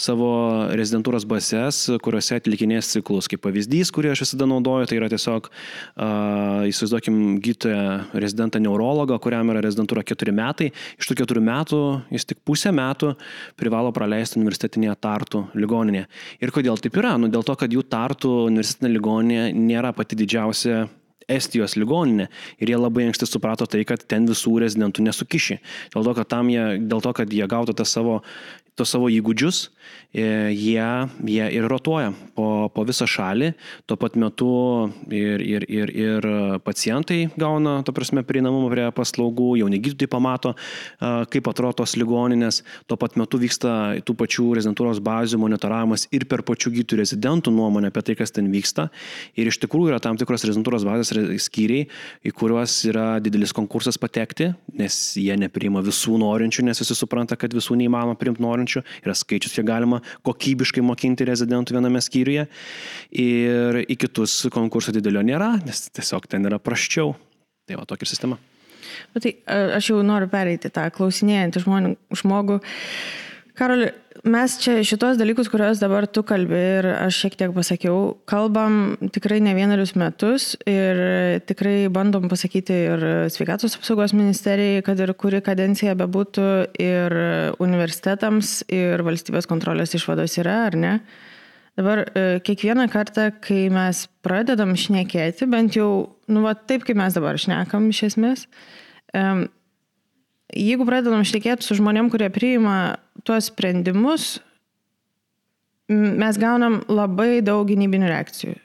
[0.00, 0.30] savo
[0.76, 3.28] rezidentūros bases, kuriuose atlikinės ciklus.
[3.30, 7.84] Kaip pavyzdys, kurį aš visada naudoju, tai yra tiesiog, uh, įsivaizduokim, gydytoją
[8.22, 10.70] rezidentą neurologą, kuriam yra rezidentūra keturi metai.
[11.00, 11.80] Iš tų keturių metų
[12.14, 13.14] jis tik pusę metų
[13.60, 15.44] privalo praleisti universitetinėje Tartu
[15.80, 16.06] ligoninėje.
[16.40, 17.16] Ir kodėl taip yra?
[17.18, 20.88] Nu, dėl to, kad jų Tartu universitetinė ligoninė nėra pati didžiausia
[21.30, 22.26] Estijos ligoninė
[22.58, 25.60] ir jie labai anksti suprato tai, kad ten visų rezidentų nesukiši.
[25.94, 28.22] Dėl to, kad, jie, dėl to, kad jie gautų tą savo,
[28.78, 29.68] tos savo įgūdžius,
[30.10, 33.52] E, jie, jie ir rotuoja po, po visą šalį,
[33.86, 34.48] tuo pat metu
[35.06, 36.24] ir, ir, ir, ir
[36.66, 40.56] pacientai gauna, to prasme, prieinamumą prie paslaugų, jauni gydytojai pamato,
[40.98, 46.42] kaip atrodo tos ligoninės, tuo pat metu vyksta tų pačių rezidentūros bazių monitoravimas ir per
[46.48, 48.88] pačių gydytojų rezidentų nuomonę apie tai, kas ten vyksta.
[49.38, 51.14] Ir iš tikrųjų yra tam tikros rezidentūros bazės
[51.46, 51.86] skyriai,
[52.26, 57.54] į kuriuos yra didelis konkursas patekti, nes jie nepriima visų norinčių, nes visi supranta, kad
[57.54, 62.46] visų neįmanoma priimti norinčių, yra skaičius, kiek galima kokybiškai mokinti rezidentų viename skyriuje.
[63.22, 67.14] Ir į kitus konkursų didelio nėra, nes tiesiog ten yra praščiau.
[67.68, 68.38] Tai va tokia sistema.
[69.14, 69.34] Bet tai
[69.76, 71.64] aš jau noriu pereiti tą klausinėjantį
[72.22, 72.60] žmogų.
[73.58, 73.90] Karoli,
[74.24, 79.40] mes čia šitos dalykus, kuriuos dabar tu kalbi ir aš šiek tiek pasakiau, kalbam tikrai
[79.44, 81.00] ne vienerius metus ir
[81.48, 86.48] tikrai bandom pasakyti ir sveikatos apsaugos ministerijai, kad ir kuri kadencija bebūtų
[86.82, 87.16] ir
[87.62, 90.94] universitetams ir valstybės kontrolės išvados yra, ar ne?
[91.78, 97.14] Dabar e, kiekvieną kartą, kai mes pradedam šnekėti, bent jau, nu, va, taip kaip mes
[97.16, 98.44] dabar šnekam iš esmės,
[100.56, 102.96] jeigu pradedam šnekėti su žmonėm, kurie priima
[103.26, 104.38] tuos sprendimus,
[105.90, 108.56] mes gaunam labai daug gynybinių reakcijų.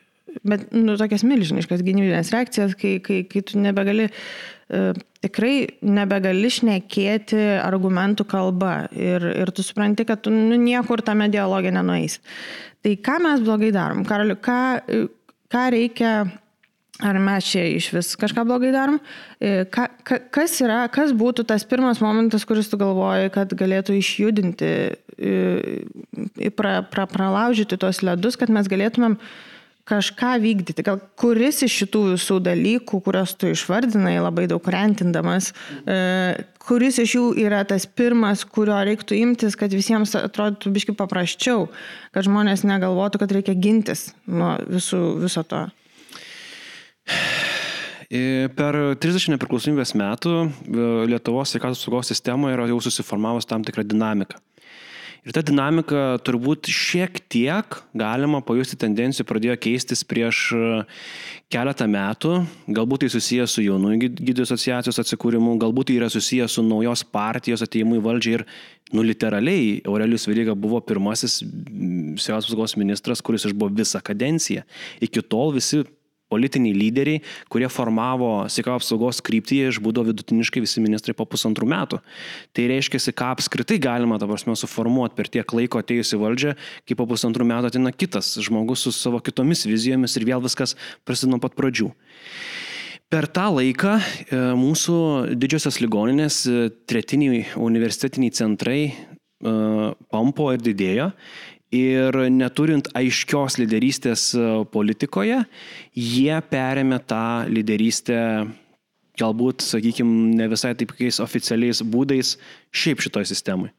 [0.44, 4.82] bet nu, tokias milžiniškas gynybinės reakcijas, kai, kai, kai tu nebegali, e,
[5.24, 11.72] tikrai nebegali šnekėti argumentų kalba ir, ir tu supranti, kad tu nu, niekur tame dialogė
[11.74, 12.20] nenueisi.
[12.84, 14.04] Tai ką mes blogai darom?
[14.06, 14.60] Karaliu, ką,
[15.50, 16.12] ką reikia
[17.04, 19.02] Ar mes čia iš vis kažką blogai darom?
[19.44, 23.98] E, ka, ka, kas yra, kas būtų tas pirmas momentas, kuris tu galvoji, kad galėtų
[24.00, 24.72] išjudinti,
[25.20, 29.20] e, pra, pra, pralaužyti tos ledus, kad mes galėtumėm
[29.86, 30.88] kažką vykdyti.
[30.88, 35.52] Gal kuris iš šitų visų dalykų, kuriuos tu išvardinai labai daug rentindamas,
[35.84, 36.00] e,
[36.64, 41.68] kuris iš jų yra tas pirmas, kurio reiktų imtis, kad visiems atrodytų biški paprasčiau,
[42.16, 45.68] kad žmonės negalvotų, kad reikia gintis nuo visų, viso to.
[48.10, 50.50] Per 30 nepriklausomybės metų e,
[51.10, 54.38] Lietuvos sveikatos saugos sistemoje yra jau susiformavus tam tikra dinamika.
[55.26, 60.68] Ir ta dinamika turbūt šiek tiek galima pajusti tendencijų pradėjo keistis prieš e,
[61.50, 62.36] keletą metų.
[62.78, 67.66] Galbūt tai susijęs su jaunųjų gydytojų asociacijos atsikūrimu, galbūt tai yra susijęs su naujos partijos
[67.66, 68.46] ateimu į valdžią ir,
[68.94, 74.62] nu, literaliai, Aurelius Vyryga buvo pirmasis sveikatos apsaugos ministras, kuris išbuvo visą kadenciją.
[75.02, 75.82] Iki tol visi
[76.32, 77.22] politiniai lyderiai,
[77.52, 82.02] kurie formavo sveikatos apsaugos kryptį, išbūdo vidutiniškai visi ministrai po pusantrų metų.
[82.56, 86.56] Tai reiškia, ką apskritai galima, ta prasme, suformuoti per tiek laiko atėjusi valdžia,
[86.88, 91.36] kai po pusantrų metų ateina kitas žmogus su savo kitomis vizijomis ir vėl viskas prasideda
[91.36, 91.92] nuo pat pradžių.
[93.14, 94.96] Per tą laiką e, mūsų
[95.38, 98.96] didžiosios ligoninės, e, tretiniai universitetiniai centrai e,
[100.10, 101.12] pampo ir didėjo
[101.74, 105.42] Ir neturint aiškios lyderystės e, politikoje,
[105.98, 108.20] jie perėmė tą lyderystę
[109.20, 112.36] galbūt, sakykime, ne visai taip kokiais oficialiais būdais
[112.76, 113.74] šiaip šitoje sistemoje.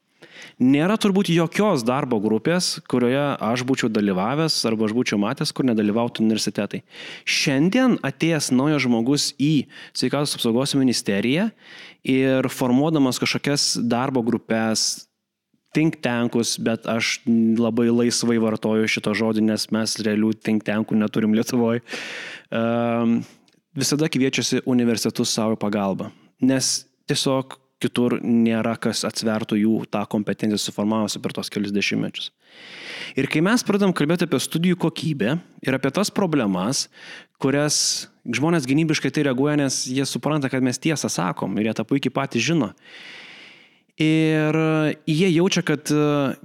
[0.60, 6.24] Nėra turbūt jokios darbo grupės, kurioje aš būčiau dalyvavęs arba aš būčiau matęs, kur nedalyvautų
[6.24, 6.82] universitetai.
[7.28, 9.66] Šiandien atėjęs naujas žmogus į
[9.96, 11.50] sveikatos apsaugos ministeriją
[12.08, 15.05] ir formuodamas kažkokias darbo grupės,
[15.76, 17.18] think tankus, bet aš
[17.60, 21.84] labai laisvai vartoju šito žodį, nes mes realių think tankų neturim Lietuvoje.
[22.48, 23.20] Um,
[23.76, 26.08] visada kviečiasi universitetus savo pagalbą,
[26.40, 32.30] nes tiesiog kitur nėra kas atsvertų jų tą kompetenciją suformavusi per tos kelius dešimtmečius.
[33.20, 36.86] Ir kai mes pradam kalbėti apie studijų kokybę ir apie tas problemas,
[37.42, 41.84] kurias žmonės gynybiškai tai reaguoja, nes jie supranta, kad mes tiesą sakom ir jie tą
[41.88, 42.72] puikiai patys žino.
[43.96, 44.56] Ir
[45.08, 46.00] jie jaučia, kad e,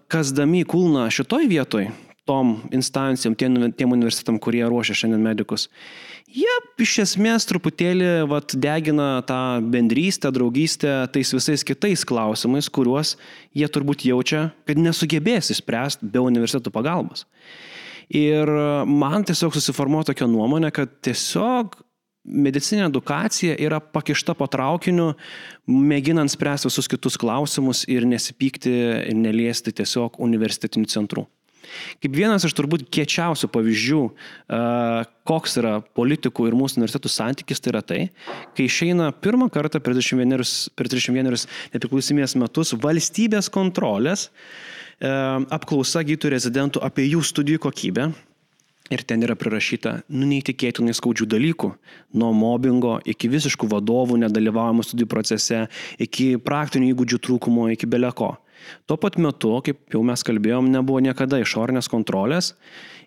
[0.07, 1.89] kasdami kulną šitoj vietoj,
[2.23, 5.65] tom instancijom, tiem, tiem universitetam, kurie ruošia šiandien medikus,
[6.31, 13.17] jie iš esmės truputėlį vat, degina tą bendrystę, draugystę tais visais kitais klausimais, kuriuos
[13.57, 17.25] jie turbūt jaučia, kad nesugebės įspręsti be universitetų pagalbos.
[18.11, 18.47] Ir
[18.87, 21.75] man tiesiog susiformuoja tokia nuomonė, kad tiesiog
[22.25, 25.11] medicinė edukacija yra pakišta po traukiniu,
[25.67, 28.73] mėginant spręsti visus kitus klausimus ir nesipykti
[29.09, 31.25] ir neliesti tiesiog universitetinių centrų.
[32.01, 34.01] Kaip vienas iš turbūt kiečiausių pavyzdžių,
[35.29, 37.99] koks yra politikų ir mūsų universitetų santykis, tai yra tai,
[38.57, 40.43] kai išeina pirmą kartą per 31,
[40.75, 41.45] per 31
[41.75, 44.29] nepriklausomės metus valstybės kontrolės
[45.01, 48.11] apklausa gydytojų rezidentų apie jų studijų kokybę
[48.91, 51.69] Ir ten yra prirašyta, nu neįtikėtinai skaudžių dalykų.
[52.19, 55.61] Nuo mobbingo iki visiškų vadovų nedalyvavimo studijų procese,
[55.95, 58.33] iki praktinių įgūdžių trūkumo, iki beleko.
[58.85, 62.51] Tuo pat metu, kaip jau mes kalbėjom, nebuvo niekada išorinės kontrolės.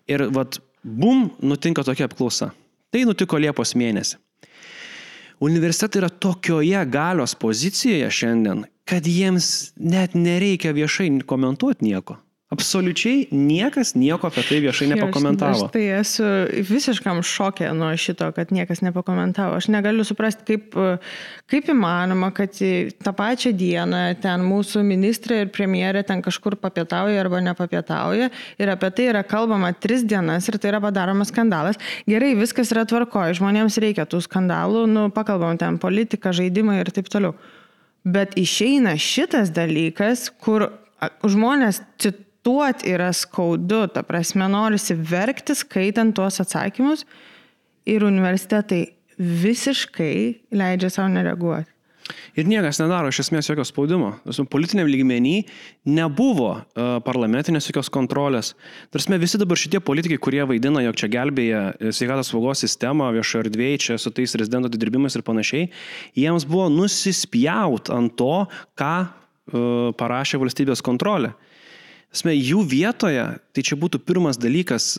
[0.09, 2.49] Ir vad, bum, nutinka tokia apklausa.
[2.89, 4.17] Tai nutiko Liepos mėnesį.
[5.45, 12.21] Universitetai yra tokioje galios pozicijoje šiandien, kad jiems net nereikia viešai komentuoti nieko.
[12.55, 15.51] Absoliučiai niekas nieko apie tai viešai nepakomentavo.
[15.51, 16.27] Aš, aš tai esu
[16.69, 19.57] visiškam šokė nuo šito, kad niekas nepakomentavo.
[19.59, 20.77] Aš negaliu suprasti, kaip,
[21.51, 27.41] kaip įmanoma, kad tą pačią dieną ten mūsų ministrė ir premjerė ten kažkur papietauja arba
[27.43, 31.81] nepapietauja ir apie tai yra kalbama tris dienas ir tai yra padaromas skandalas.
[32.07, 37.11] Gerai, viskas yra tvarkoje, žmonėms reikia tų skandalų, nu, pakalbam ten politiką, žaidimą ir taip
[37.11, 37.35] toliau.
[38.05, 40.69] Bet išeina šitas dalykas, kur
[41.25, 47.05] žmonės cituoja tuot yra skaudu, ta prasme, norisi verkti skaitant tuos atsakymus
[47.89, 48.83] ir universitetai
[49.17, 50.17] visiškai
[50.53, 51.71] leidžia savo nereaguoti.
[52.37, 54.11] Ir niekas nedaro iš esmės jokio spaudimo.
[54.51, 55.39] Politiniam lygmenį
[55.89, 58.51] nebuvo uh, parlamentinės jokios kontrolės.
[58.93, 63.41] Tarsi visi dabar šitie politikai, kurie vaidina, jog čia gelbėja e, sveikatos saugos sistemą, viešo
[63.45, 65.71] erdvėjai, čia su tais rezidento atidirbimais ir panašiai,
[66.19, 68.35] jiems buvo nusispjaut ant to,
[68.77, 71.33] ką uh, parašė valstybės kontrolė.
[72.15, 74.93] Asme, jų vietoje, tai čia būtų pirmas dalykas,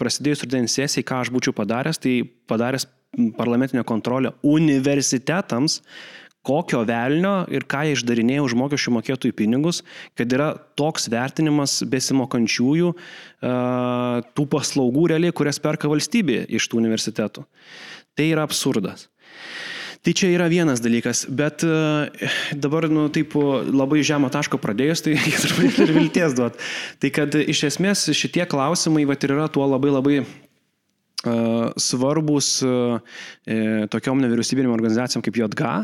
[0.00, 2.86] prasidėjus rudens sesijai, ką aš būčiau padaręs, tai padaręs
[3.36, 5.82] parlamentinę kontrolę universitetams,
[6.44, 9.80] kokio velnio ir ką jie išdarinėja už mokesčių mokėtojų pinigus,
[10.16, 10.50] kad yra
[10.80, 12.90] toks vertinimas besimokančiųjų
[14.36, 17.46] tų paslaugų realiai, kurias perka valstybė iš tų universitetų.
[18.14, 19.08] Tai yra absurdas.
[20.04, 21.62] Tai čia yra vienas dalykas, bet
[22.60, 23.32] dabar, nu, taip
[23.72, 26.58] labai žemą taško pradėjus, tai turbūt ir vilties duot.
[27.00, 30.18] Tai kad iš esmės šitie klausimai, va, ir yra tuo labai labai
[31.80, 33.58] svarbus e,
[33.92, 35.74] tokiom nevyriausybinėm organizacijom kaip JGA,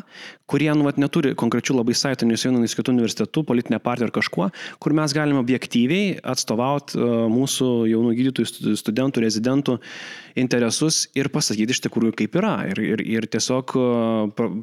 [0.50, 3.80] kurie nu, vat, neturi konkrečių labai saitų, nei su vienu, nei su kitu universitetu, politinė
[3.84, 4.48] partija ar kažkuo,
[4.82, 6.98] kur mes galime objektyviai atstovauti
[7.30, 9.76] mūsų jaunų gydytojų, studentų, rezidentų
[10.40, 12.54] interesus ir pasakyti iš tikrųjų kaip yra.
[12.70, 13.76] Ir, ir, ir tiesiog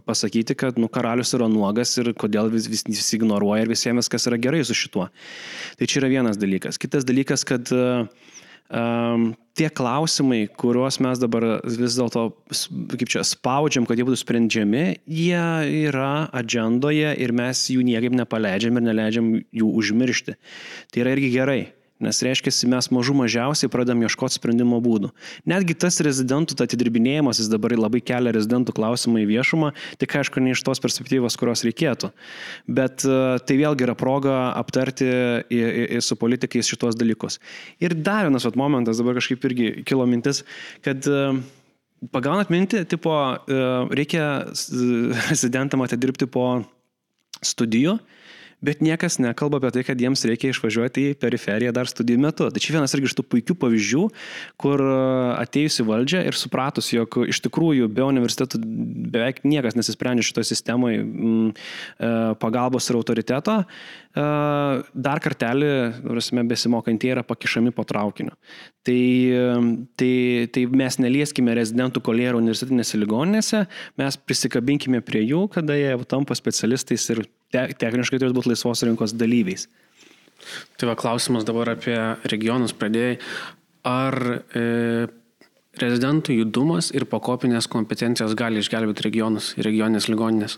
[0.07, 4.27] pasakyti, kad nu, karalius yra nuogas ir kodėl vis, vis, visi ignoruoja ir visiems viskas
[4.29, 5.09] yra gerai su šituo.
[5.77, 6.79] Tai čia yra vienas dalykas.
[6.79, 8.07] Kitas dalykas, kad uh,
[8.69, 12.27] um, tie klausimai, kuriuos mes dabar vis dėlto,
[12.93, 15.47] kaip čia, spaudžiam, kad jie būtų sprendžiami, jie
[15.87, 20.37] yra agendoje ir mes jų niekaip nepaleidžiam ir neleidžiam jų užmiršti.
[20.91, 21.61] Tai yra irgi gerai.
[22.03, 25.09] Nes reiškia, mes mažų mažiausiai pradam ieškoti sprendimo būdų.
[25.49, 30.53] Netgi tas rezidentų atidirbinėjimas, jis dabar labai kelia rezidentų klausimą į viešumą, tik aišku, ne
[30.53, 32.11] iš tos perspektyvos, kurios reikėtų.
[32.69, 37.39] Bet e, tai vėlgi yra proga aptarti į, į, į su politikais šitos dalykus.
[37.81, 40.43] Ir dar vienas vat, momentas, dabar kažkaip irgi kilo mintis,
[40.85, 41.23] kad e,
[42.13, 43.63] pagaunat mintį, tipo, e,
[43.97, 44.27] reikia
[45.31, 46.51] rezidentam atidirbti po
[47.41, 47.97] studijų
[48.61, 52.47] bet niekas nekalba apie tai, kad jiems reikia išvažiuoti į periferiją dar studijų metu.
[52.49, 54.03] Tai čia vienas irgi iš tų puikių pavyzdžių,
[54.61, 54.83] kur
[55.37, 58.61] atėjusi valdžia ir supratus, jog iš tikrųjų be universitetų
[59.13, 61.05] beveik niekas nesisprendžia šitoje sistemoje
[62.41, 63.59] pagalbos ir autoriteto,
[64.15, 65.67] dar kartelį,
[66.01, 68.33] prasme, besimokantieji yra pakišami po traukiniu.
[68.87, 69.01] Tai,
[69.99, 70.13] tai,
[70.53, 73.65] tai mes nelieskime rezidentų kolėro universitetinėse ligoninėse,
[73.99, 79.13] mes prisikabinkime prie jų, kada jie tampa specialistais ir te, techniškai turėtų būti laisvos rinkos
[79.17, 79.67] dalyviais.
[80.77, 81.97] Tai va klausimas dabar apie
[82.31, 83.17] regionus pradėjai.
[83.87, 84.17] Ar
[84.57, 85.07] e,
[85.81, 90.57] rezidentų judumas ir pakopinės kompetencijos gali išgelbėti regionus ir regioninės ligoninės?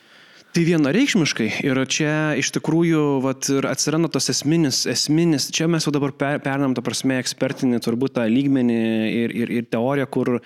[0.49, 1.47] Tai vienareikšmiškai.
[1.61, 6.39] Ir čia iš tikrųjų vat, ir atsiranda tas esminis, esminis, čia mes jau dabar per,
[6.41, 8.79] pernam, ta prasme, ekspertinį turbūt tą lygmenį
[9.13, 10.39] ir, ir, ir teoriją, kur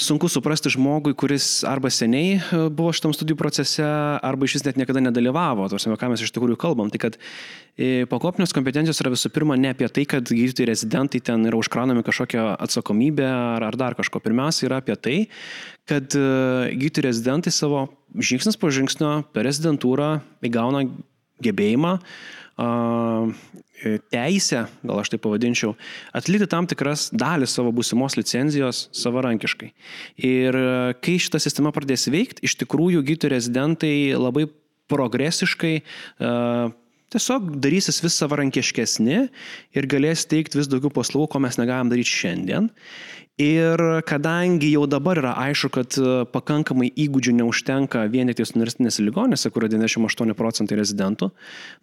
[0.00, 4.80] sunku suprasti žmogui, kuris arba seniai e, buvo šitam studijų procese, arba iš vis net
[4.80, 6.90] niekada nedalyvavo, tarsi, ką mes iš tikrųjų kalbam.
[6.90, 7.18] Tai kad
[7.78, 12.02] e, pakopinės kompetencijos yra visų pirma ne apie tai, kad gydytojai rezidentai ten yra užkraunami
[12.06, 14.18] kažkokią atsakomybę ar, ar dar kažko.
[14.24, 15.16] Pirmiausia yra apie tai,
[15.86, 16.26] kad e,
[16.74, 17.86] gydytojai rezidentai savo
[18.18, 20.16] žingsnis po žingsnio per rezidentūrą
[20.50, 20.88] įgauna
[21.40, 21.96] gebėjimą
[22.60, 22.66] E,
[24.12, 25.74] teisę, gal aš tai pavadinčiau,
[26.16, 29.70] atlikti tam tikras dalis savo būsimos licenzijos savarankiškai.
[30.26, 30.68] Ir e,
[31.00, 34.48] kai šita sistema pradės veikti, iš tikrųjų gydytojų rezidentai labai
[34.90, 36.72] progresiškai uh,
[37.14, 39.18] tiesiog darysis vis savarankiškesni
[39.78, 42.70] ir galės teikti vis daugiau paslaugų, ko mes negalim daryti šiandien.
[43.40, 49.48] Ir kadangi jau dabar yra aišku, kad e, pakankamai įgūdžių neužtenka vien tik universitetinėse ligonėse,
[49.54, 51.30] kur 98 procentai rezidentų,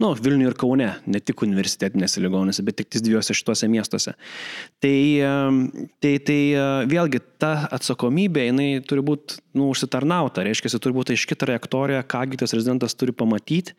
[0.03, 4.13] nu, Vilniuje ir Kaune, ne tik universitetinėse ligonėse, bet tik dviejose šituose miestuose.
[4.83, 5.31] Tai, e,
[6.03, 11.39] tai, tai e, vėlgi ta atsakomybė, jinai turi būti nu, užsitarnauta, reiškia, turi būti aiški
[11.41, 13.73] trajektorija, kągi tas rezidentas turi pamatyti,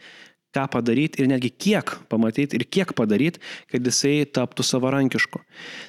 [0.55, 3.41] ką padaryti ir netgi kiek pamatyti ir kiek padaryti,
[3.71, 5.43] kad jisai taptų savarankišku.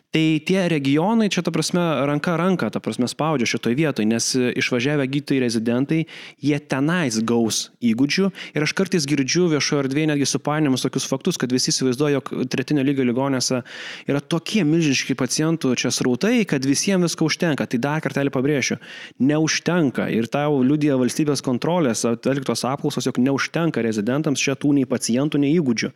[0.10, 5.06] Tai tie regionai čia, ta prasme, ranka ranka, ta prasme, spaudžia šitoje vietoje, nes išvažiavę
[5.06, 6.00] gydytojai rezidentai,
[6.42, 11.54] jie tenais gaus įgūdžių ir aš kartais girdžiu viešoje erdvėje netgi supainiamus tokius faktus, kad
[11.54, 13.62] visi įsivaizduoja, jog tretinio lygio ligonėse
[14.10, 17.68] yra tokie milžiniški pacientų čia srautai, kad visiems visko užtenka.
[17.70, 18.80] Tai dar kartelį pabrėšiu,
[19.22, 25.42] neužtenka ir tau liudija valstybės kontrolės atliktos apklausos, jog neužtenka rezidentams čia tų nei pacientų,
[25.42, 25.92] nei įgūdžių.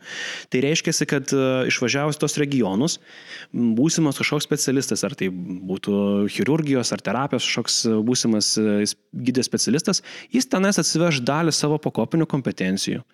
[0.52, 2.98] Tai reiškia, kad e, išvažiavus tos regionus,
[3.52, 8.86] būsimas kažkoks specialistas, ar tai būtų chirurgijos ar terapijos kažkoks būsimas e,
[9.26, 13.04] gydės specialistas, jis tenais atsiveš dalį savo pakopinių kompetencijų,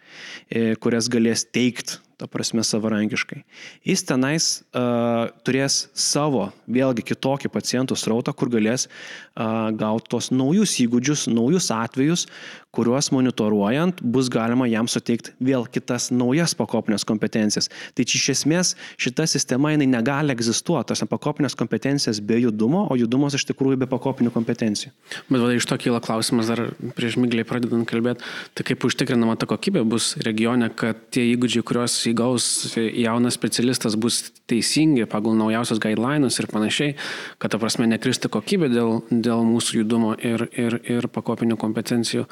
[0.51, 3.43] e, kurias galės teikti ta prasme savarankiškai.
[3.89, 10.77] Jis tenais uh, turės savo, vėlgi kitokį pacientų srautą, kur galės uh, gauti tos naujus
[10.85, 12.27] įgūdžius, naujus atvejus,
[12.71, 17.69] kuriuos monitoruojant bus galima jam suteikti vėl kitas naujas pakopinės kompetencijas.
[17.95, 23.35] Tai iš esmės šita sistema jinai negali egzistuoti, tos pakopinės kompetencijas be judumo, o judumas
[23.35, 24.93] iš tikrųjų be pakopinių kompetencijų.
[25.31, 26.63] Bet va, iš to kyla klausimas dar
[26.95, 28.23] prieš mygliai pradedant kalbėti,
[28.55, 33.97] tai kaip užtikrinama ta kokybė bus regione, kad tie įgūdžiai, kuriuos kursai gaus jaunas specialistas
[33.97, 36.97] bus teisingi pagal naujausias guidelines ir panašiai,
[37.39, 42.27] kad ta prasme nekristų kokybė dėl, dėl mūsų judumo ir, ir, ir pakopinių kompetencijų.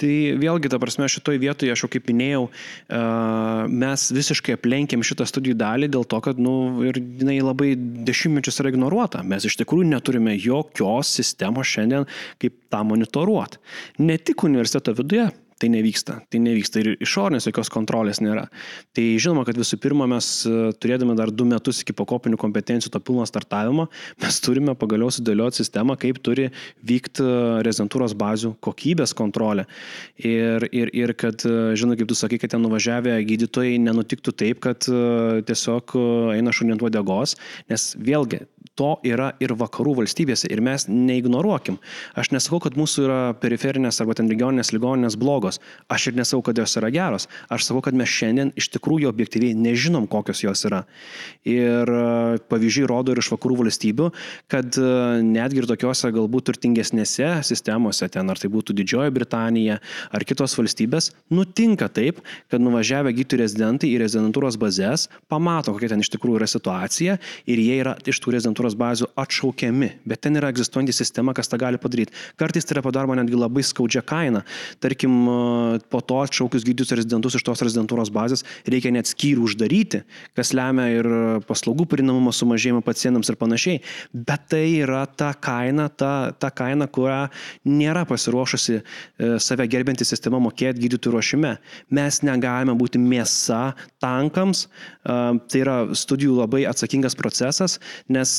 [0.00, 0.08] Tai
[0.40, 2.46] vėlgi, ta prasme, šitoj vietoje, aš jau kaip minėjau,
[3.68, 8.62] mes visiškai aplenkėm šitą studijų dalį dėl to, kad, na, nu, ir jinai labai dešimtmečius
[8.62, 9.22] yra ignoruota.
[9.22, 12.08] Mes iš tikrųjų neturime jokios sistemos šiandien,
[12.40, 13.60] kaip tą monitoruoti.
[14.00, 15.28] Ne tik universiteto viduje,
[15.62, 16.16] Tai nevyksta.
[16.26, 18.48] Tai nevyksta ir išorinės jokios kontrolės nėra.
[18.96, 23.00] Tai žinoma, kad visų pirma mes e, turėdami dar du metus iki pakopinių kompetencijų to
[23.06, 23.84] pilno startavimo,
[24.24, 26.48] mes turime pagaliau sudėlioti sistemą, kaip turi
[26.82, 27.28] vykti
[27.62, 29.68] rezidentūros bazių kokybės kontrolė.
[30.18, 34.64] Ir, ir, ir kad, e, žinai, kaip tu sakai, kad ten nuvažiavę gydytojai nenutiktų taip,
[34.66, 35.94] kad e, tiesiog
[36.34, 37.38] eina šuniant uodegos,
[37.70, 38.42] nes vėlgi
[38.78, 41.78] to yra ir vakarų valstybėse ir mes neignoruokim.
[42.18, 45.60] Aš nesakau, kad mūsų yra periferinės arba ten regioninės ligoninės blogos.
[45.92, 47.28] Aš ir nesakau, kad jos yra geros.
[47.52, 50.82] Aš sakau, kad mes šiandien iš tikrųjų objektyviai nežinom, kokios jos yra.
[51.48, 54.08] Ir e, pavyzdžiai rodo ir iš vakarų valstybių,
[54.52, 54.88] kad e,
[55.26, 59.78] netgi ir tokiuose galbūt turtingesnėse sistemose, ten ar tai būtų Didžioji Britanija
[60.12, 66.02] ar kitos valstybės, nutinka taip, kad nuvažiavę gydytojų rezidentai į rezidentūros bazės pamato, kokia ten
[66.04, 67.18] iš tikrųjų yra situacija
[67.50, 71.48] ir jie yra iš tų rezidentūros infrastruktūros bazių atšaukiami, bet ten yra egzistuojanti sistema, kas
[71.48, 72.12] tą gali padaryti.
[72.36, 74.44] Kartais tai yra padaroma netgi labai skaudžia kaina.
[74.80, 75.12] Tarkim,
[75.90, 80.02] po to atšaukius gydytojus rezidentus iš tos rezidentūros bazės reikia net skyrių uždaryti,
[80.36, 81.08] kas lemia ir
[81.48, 83.82] paslaugų prieinamumo sumažėjimą pacientams ir panašiai.
[84.12, 87.26] Bet tai yra ta kaina, ta, ta kaina, kurią
[87.68, 88.82] nėra pasiruošusi e,
[89.42, 91.56] save gerbinti sistema mokėti gydytojų ruošime.
[91.92, 94.66] Mes negalime būti mėsa tankams,
[95.02, 97.78] tai yra studijų labai atsakingas procesas,
[98.12, 98.32] nes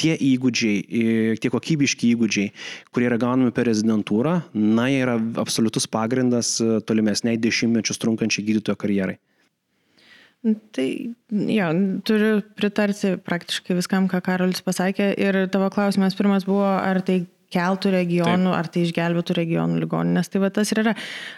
[0.00, 2.52] tie įgūdžiai, tie kokybiški įgūdžiai,
[2.94, 6.56] kurie yra gaunami per rezidentūrą, na, jie yra absoliutus pagrindas
[6.88, 9.18] tolimesniai dešimtmečius trunkančiai gydytojo karjerai.
[10.74, 10.86] Tai
[11.30, 11.66] jo,
[12.02, 15.12] turiu pritarti praktiškai viskam, ką Karolis pasakė.
[15.14, 17.20] Ir tavo klausimas pirmas buvo, ar tai
[17.52, 18.58] keltų regionų, Taip.
[18.58, 20.30] ar tai išgelbėtų regionų ligoninės.
[20.32, 20.94] Tai va tas ir yra.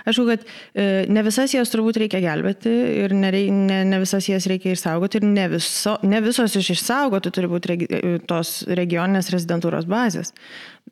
[0.08, 2.72] Aišku, kad e, ne visas jas turbūt reikia gelbėti
[3.04, 7.34] ir ne, ne, ne visas jas reikia išsaugoti ir ne, viso, ne visos iš išsaugoti
[7.34, 7.90] turi būti regi,
[8.30, 10.34] tos regioninės rezidentūros bazės.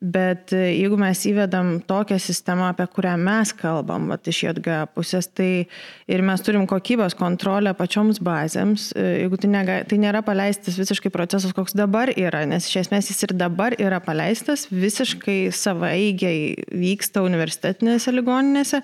[0.03, 5.28] Bet e, jeigu mes įvedam tokią sistemą, apie kurią mes kalbam, vat, iš JG pusės,
[5.30, 5.68] tai
[6.11, 11.12] ir mes turim kokybės kontrolę pačioms bazėms, e, jeigu tai, nega, tai nėra paleistas visiškai
[11.14, 17.22] procesas, koks dabar yra, nes iš esmės jis ir dabar yra paleistas, visiškai savaigiai vyksta
[17.22, 18.82] universitetinėse ligoninėse,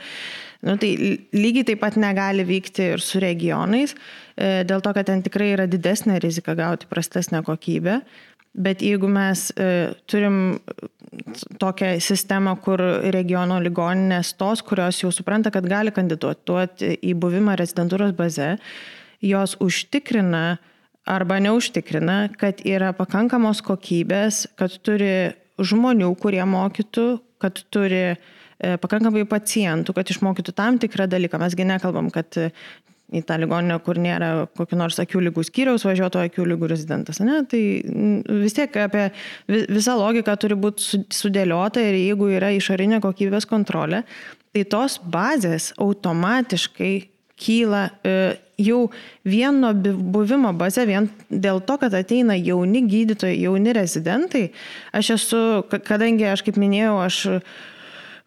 [0.70, 0.94] nu, tai
[1.34, 3.98] lygiai taip pat negali vykti ir su regionais,
[4.38, 8.04] e, dėl to, kad ten tikrai yra didesnė rizika gauti prastesnę kokybę.
[8.58, 10.58] Bet jeigu mes e, turim
[11.62, 12.80] tokią sistemą, kur
[13.14, 18.56] regiono ligoninės tos, kurios jau supranta, kad gali kandidatuoti į buvimą rezidentūros baze,
[19.24, 20.58] jos užtikrina
[21.08, 27.06] arba neužtikrina, kad yra pakankamos kokybės, kad turi žmonių, kurie mokytų,
[27.42, 28.16] kad turi e,
[28.82, 31.40] pakankamai pacientų, kad išmokytų tam tikrą dalyką.
[31.40, 32.36] Mesgi nekalbam, kad
[33.08, 37.22] į tą ligoninę, kur nėra kokio nors akių lygų skyriaus, važiuotų akių lygų rezidentas.
[37.24, 37.40] Ne?
[37.48, 37.60] Tai
[38.42, 39.08] vis tiek apie
[39.48, 44.02] visą logiką turi būti sudėliota ir jeigu yra išorinė kokybės kontrolė,
[44.52, 46.92] tai tos bazės automatiškai
[47.38, 48.18] kyla e,
[48.58, 48.88] jau
[49.28, 54.48] vien nuo buvimo baze, vien dėl to, kad ateina jauni gydytojai, jauni rezidentai.
[54.96, 55.42] Aš esu,
[55.86, 57.20] kadangi aš kaip minėjau, aš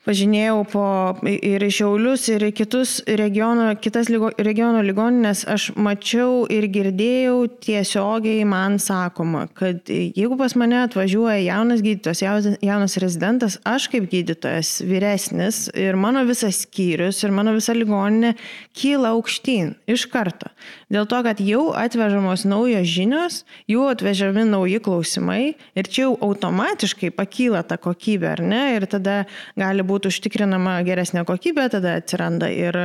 [0.08, 0.86] važinėjau po
[1.30, 7.45] ir į Šiaulius, ir į kitus regiono, kitas lygo, regiono ligoninės, aš mačiau ir girdėjau
[7.62, 12.24] tiesiogiai man sakoma, kad jeigu pas mane atvažiuoja jaunas gydytojas,
[12.66, 18.34] jaunas, rezidentas, aš kaip gydytojas vyresnis ir mano visas skyrius ir mano visa ligoninė
[18.78, 20.49] kyla aukštyn iš karto.
[20.91, 27.14] Dėl to, kad jau atvežamos naujos žinios, jau atvežami nauji klausimai ir čia jau automatiškai
[27.16, 28.62] pakyla ta kokybė, ar ne?
[28.76, 29.22] Ir tada
[29.60, 32.77] gali būti užtikrinama geresnė kokybė, tada atsiranda ir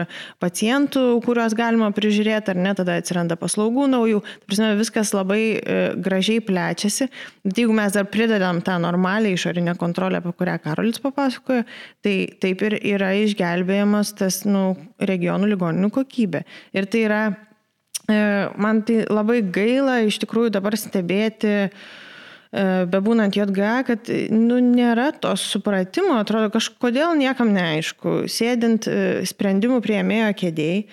[0.42, 4.22] pacientų, kuriuos galima prižiūrėti, ar ne, tada atsiranda paslaugų naujų.
[4.48, 7.11] Prasme, viskas labai e, gražiai plečiasi.
[7.46, 11.64] Bet jeigu mes dar pridedam tą normalią išorinę kontrolę, apie kurią Karolis papasakojo,
[12.02, 16.46] tai taip ir yra išgelbėjamas tas nu, regionų ligoninių kokybė.
[16.76, 17.24] Ir tai yra
[18.07, 21.70] E, man tai labai gaila iš tikrųjų dabar stebėti, e,
[22.53, 30.30] bebūnant JGA, kad nu, nėra to supratimo, atrodo kažkodėl niekam neaišku, sėdint e, sprendimų prieimėjo
[30.42, 30.84] kėdėjai,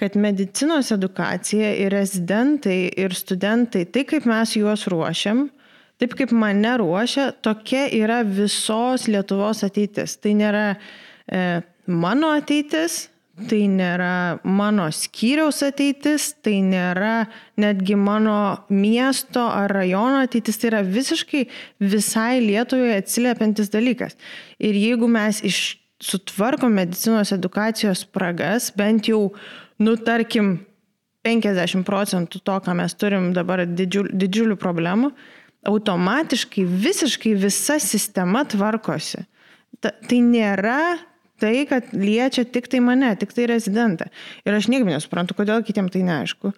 [0.00, 5.46] kad medicinos edukacija ir rezidentai ir studentai, tai kaip mes juos ruošiam,
[6.02, 10.16] taip kaip mane ruošia, tokia yra visos Lietuvos ateitis.
[10.18, 13.04] Tai nėra e, mano ateitis,
[13.50, 17.26] tai nėra mano skyriaus ateitis, tai nėra
[17.60, 21.42] netgi mano miesto ar rajono ateitis, tai yra visiškai
[21.82, 24.14] visai Lietuvoje atsiliepiantis dalykas.
[24.62, 29.32] Ir jeigu mes iš sutvarkom medicinos edukacijos spragas, bent jau,
[29.82, 30.58] nu, tarkim,
[31.24, 35.10] 50 procentų to, ką mes turim dabar didžiul, didžiulių problemų,
[35.64, 39.24] automatiškai visiškai visa sistema tvarkosi.
[39.80, 40.98] Ta, tai nėra
[41.42, 44.08] tai, kad liečia tik tai mane, tik tai rezidentą.
[44.46, 46.52] Ir aš niekaip nesuprantu, kodėl kitiems tai neaišku,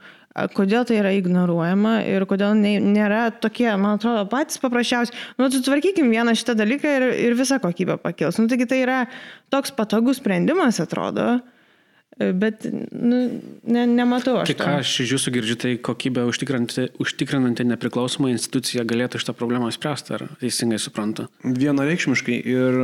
[0.56, 5.16] kodėl tai yra ignoruojama ir kodėl nėra tokie, man atrodo, patys paprasčiausi.
[5.40, 8.40] Nu, sutvarkykim vieną šitą dalyką ir, ir visa kokybė pakils.
[8.40, 9.02] Nu, taigi tai yra
[9.52, 11.38] toks patogus sprendimas, atrodo.
[12.16, 12.62] Bet
[12.96, 13.16] nu,
[13.68, 14.48] ne, nematau aš.
[14.48, 19.68] Tai ką aš iš jūsų girdžiu, tai kokybę užtikrinanti, užtikrinanti nepriklausoma institucija galėtų šitą problemą
[19.74, 21.26] spręsti, ar teisingai suprantu?
[21.44, 22.38] Vienareikšmiškai.
[22.40, 22.78] Ir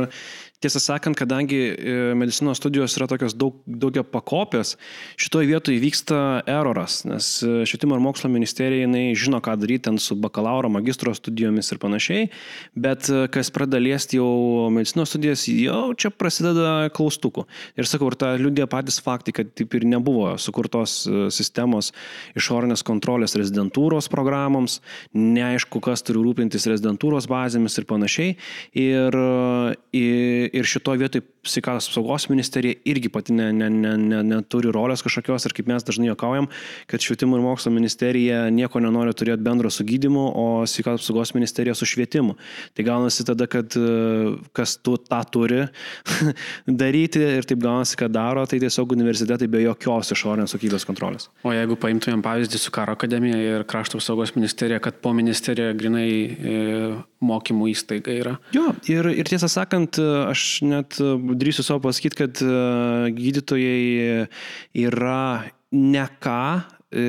[0.63, 4.77] Tiesą sakant, kadangi e, medicinos studijos yra tokios daug, daugia pakopės,
[5.19, 9.99] šitoje vietoje vyksta eroras, nes e, švietimo ir mokslo ministerija jinai žino, ką daryti ten
[9.99, 12.29] su bakalauro, magistro studijomis ir panašiai,
[12.79, 17.43] bet e, kas pradeda liesti jau medicinos studijas, jau čia prasideda klaustukų.
[17.75, 20.95] Ir sakau, ir tą liūdė patys faktai, kad taip ir nebuvo sukurtos
[21.35, 21.91] sistemos
[22.39, 24.79] išorinės kontrolės rezidentūros programoms,
[25.11, 28.39] neaišku, kas turi rūpintis rezidentūros bazėmis ir panašiai.
[28.79, 29.21] Ir,
[29.91, 35.03] ir ir šitoje vietoje sveikatos apsaugos ministerija irgi pati neturi ne, ne, ne, ne rolės
[35.03, 36.47] kažkokios ir kaip mes dažnai jokaujam,
[36.87, 41.75] kad švietimo ir mokslo ministerija nieko nenori turėti bendro su gydymu, o sveikatos apsaugos ministerija
[41.75, 42.37] su švietimu.
[42.77, 45.63] Tai gaunasi tada, kad e, kas tu tą turi
[46.83, 51.29] daryti ir taip gaunasi, kad daro, tai tiesiog universitetai be jokios išorinės kokybės kontrolės.
[51.43, 56.09] O jeigu paimtumėm pavyzdį su karo akademija ir krašto apsaugos ministerija, kad po ministerija grinai
[56.13, 56.61] e,
[57.23, 58.37] mokymų įstaiga yra.
[58.55, 62.53] Jo, ir, ir tiesą sakant, aš net drįsiu savo pasakyti, kad e,
[63.17, 64.27] gydytojai
[64.85, 66.43] yra ne ką
[66.93, 67.03] e,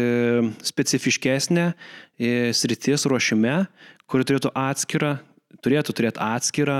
[0.64, 3.64] specifiškesnė e, sritis ruošime,
[4.08, 5.18] kuri turėtų atskirą
[5.64, 6.78] turėtų turėti atskirą,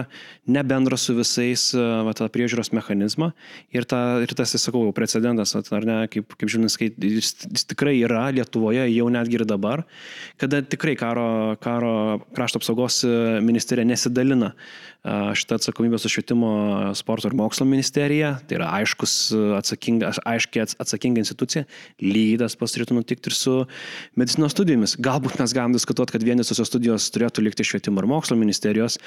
[0.51, 3.31] ne bendrą su visais va, tą priežiūros mechanizmą.
[3.75, 8.27] Ir, ta, ir tas, sakau, precedentas, ar ne, kaip, kaip žinai, jis, jis tikrai yra
[8.35, 9.85] Lietuvoje, jau netgi ir dabar,
[10.41, 11.29] kada tikrai karo,
[11.63, 11.95] karo
[12.35, 13.03] krašto apsaugos
[13.45, 14.55] ministerija nesidalina
[15.05, 16.51] šitą atsakomybę su švietimo,
[16.97, 18.39] sporto ir mokslo ministerija.
[18.49, 19.15] Tai yra aiškus,
[19.59, 21.67] atsakinga, aiškiai atsakinga institucija.
[22.01, 23.57] Lygiai tas pas turėtų nutikti ir su
[24.17, 24.97] medicinos studijomis.
[25.05, 28.99] Galbūt mes galim diskutuoti, kad vienos studijos turėtų likti švietimo ir mokslo ministerijos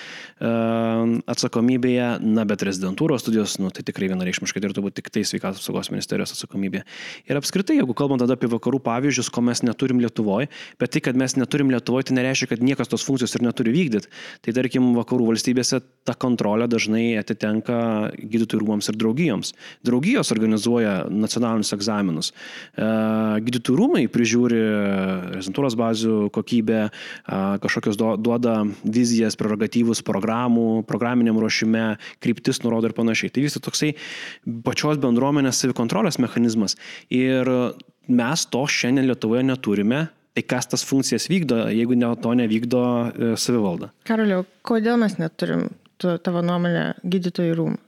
[1.28, 5.90] atsakomybėje, na, bet rezidentūros studijos, nu, tai tikrai vienareikšmiškai turėtų būti tik tai sveikatos apsaugos
[5.90, 6.84] ministerijos atsakomybė.
[7.30, 11.18] Ir apskritai, jeigu kalbant tada apie vakarų pavyzdžius, ko mes neturim Lietuvoje, bet tai, kad
[11.18, 14.12] mes neturim Lietuvoje, tai nereiškia, kad niekas tos funkcijos ir neturi vykdyti.
[14.46, 17.80] Tai tarkim, vakarų valstybėse ta kontrolė dažnai atitenka
[18.22, 19.54] gydytojų rūmams ir draugijoms.
[19.88, 22.32] Draugijos organizuoja nacionalinius egzaminus.
[22.78, 22.88] E,
[23.48, 24.62] gydytojų rūmai prižiūri
[25.34, 26.88] rezidentūros bazių kokybę,
[27.64, 33.34] kažkokios duoda vizijas, prerogatyvus programų, programiniam ruošime, kryptis nurodo ir panašiai.
[33.34, 33.94] Tai tik toksai
[34.68, 36.78] pačios bendruomenės savikontrolės mechanizmas.
[37.10, 37.50] Ir
[38.08, 43.30] mes to šiandien Lietuvoje neturime, Tai kas tas funkcijas vykdo, jeigu ne, to nevykdo e,
[43.42, 43.88] savivalda?
[44.06, 45.64] Karaliau, kodėl mes neturim
[45.98, 47.80] tavo nuomonė gydytojų rūmų?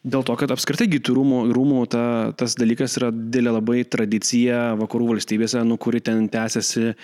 [0.00, 2.02] Dėl to, kad apskritai gytų rūmų, rūmų ta,
[2.40, 6.94] tas dalykas yra didelė labai tradicija vakarų valstybėse, nu, kuri ten tęsiasi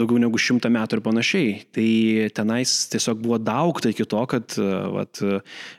[0.00, 1.52] daugiau negu šimtą metų ir panašiai.
[1.70, 1.86] Tai
[2.34, 4.58] tenais tiesiog buvo daug tai iki to, kad
[4.96, 5.22] vat,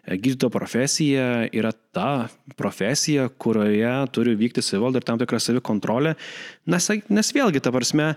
[0.08, 6.14] gydytojo profesija yra ta profesija, kurioje turi vykti savivalda ir tam tikra savikontrolė.
[6.72, 8.14] Nes, nes vėlgi, ta prasme,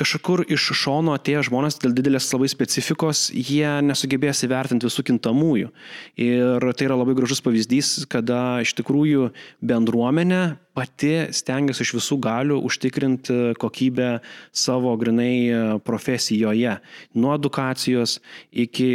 [0.00, 5.72] kažkur iš šono atėję žmonės dėl didelės labai specifikos, jie nesugebės įvertinti visų kintamųjų.
[6.20, 9.30] Ir tai yra labai gražus pavyzdys, kada iš tikrųjų
[9.64, 10.44] bendruomenė
[10.74, 14.08] pati stengiasi iš visų galių užtikrinti kokybę
[14.50, 16.76] savo grinai profesijoje.
[17.14, 18.18] Nuo edukacijos
[18.50, 18.88] iki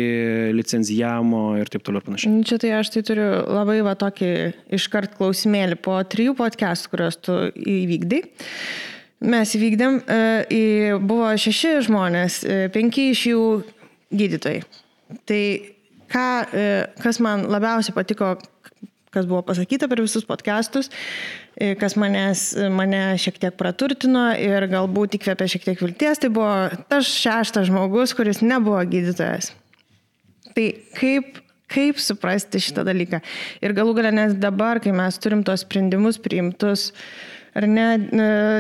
[0.58, 2.34] licenzijamo ir taip toliau ir panašiai.
[2.36, 4.32] Nu, čia tai aš tai turiu labai va tokį
[4.76, 8.24] iškart klausimėlį po trijų podcastų, kuriuos tu įvykdai.
[9.20, 13.42] Mes įvykdėm, e, buvo šeši žmonės, e, penki iš jų
[14.16, 14.62] gydytojai.
[15.28, 15.44] Tai
[16.08, 18.38] ką, e, kas man labiausiai patiko,
[19.12, 20.90] kas buvo pasakyta per visus podcastus,
[21.80, 26.54] kas manęs, mane šiek tiek praturtino ir galbūt įkvėpė šiek tiek vilties, tai buvo
[26.92, 29.52] tas šeštas žmogus, kuris nebuvo gydytojas.
[30.56, 31.42] Tai kaip,
[31.72, 33.20] kaip suprasti šitą dalyką?
[33.64, 37.88] Ir galų galę, nes dabar, kai mes turim tos sprendimus priimtus, uh, ar ne,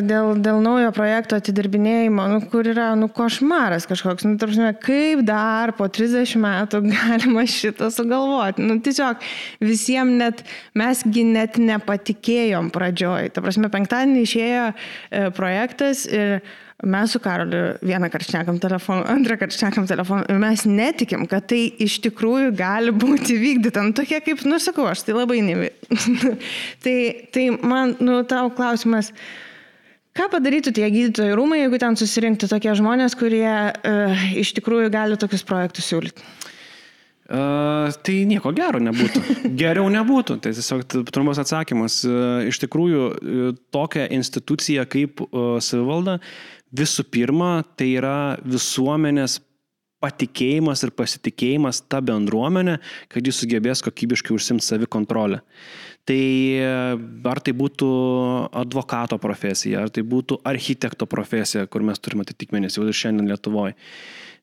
[0.05, 5.73] dėl, dėl naujo projekto atidirbinėjimo, nu, kur yra, nu, košmaras kažkoks, nu, tarsi, kaip dar
[5.77, 8.65] po 30 metų galima šitą sugalvoti.
[8.65, 9.21] Nu, tiesiog
[9.63, 10.45] visiems net,
[10.77, 13.33] mesgi net nepatikėjom pradžioj.
[13.35, 16.39] Ta prasme, penktadienį išėjo e, projektas ir
[16.83, 21.49] Mes su Karoliu vieną kartą šnekam telefonu, antrą kartą šnekam telefonu ir mes netikim, kad
[21.51, 23.83] tai iš tikrųjų gali būti vykdyta.
[23.83, 25.73] Nu, tokie kaip, nu, sakau, aš tai labai nevi.
[26.85, 26.95] tai,
[27.35, 29.11] tai man, nu, tau klausimas,
[30.15, 35.19] ką padarytų tie gydytojų rūmai, jeigu ten susirinktų tokie žmonės, kurie uh, iš tikrųjų gali
[35.19, 36.23] tokius projektus siūlyti?
[37.29, 39.19] Uh, tai nieko gero nebūtų.
[39.59, 40.39] Geriau nebūtų.
[40.41, 41.99] Tai tiesiog trumpas atsakymas.
[42.07, 45.21] Uh, iš tikrųjų, uh, tokia institucija kaip
[45.61, 46.17] savivalda
[46.75, 49.39] visų pirma, tai yra visuomenės
[49.99, 52.77] patikėjimas ir pasitikėjimas ta bendruomenė,
[53.11, 55.41] kad jis sugebės kokybiškai užsimti savikontrolę.
[56.07, 56.21] Tai
[57.29, 57.89] ar tai būtų
[58.63, 63.75] advokato profesija, ar tai būtų architekto profesija, kur mes turime atitikmenis jau ir šiandien Lietuvoje.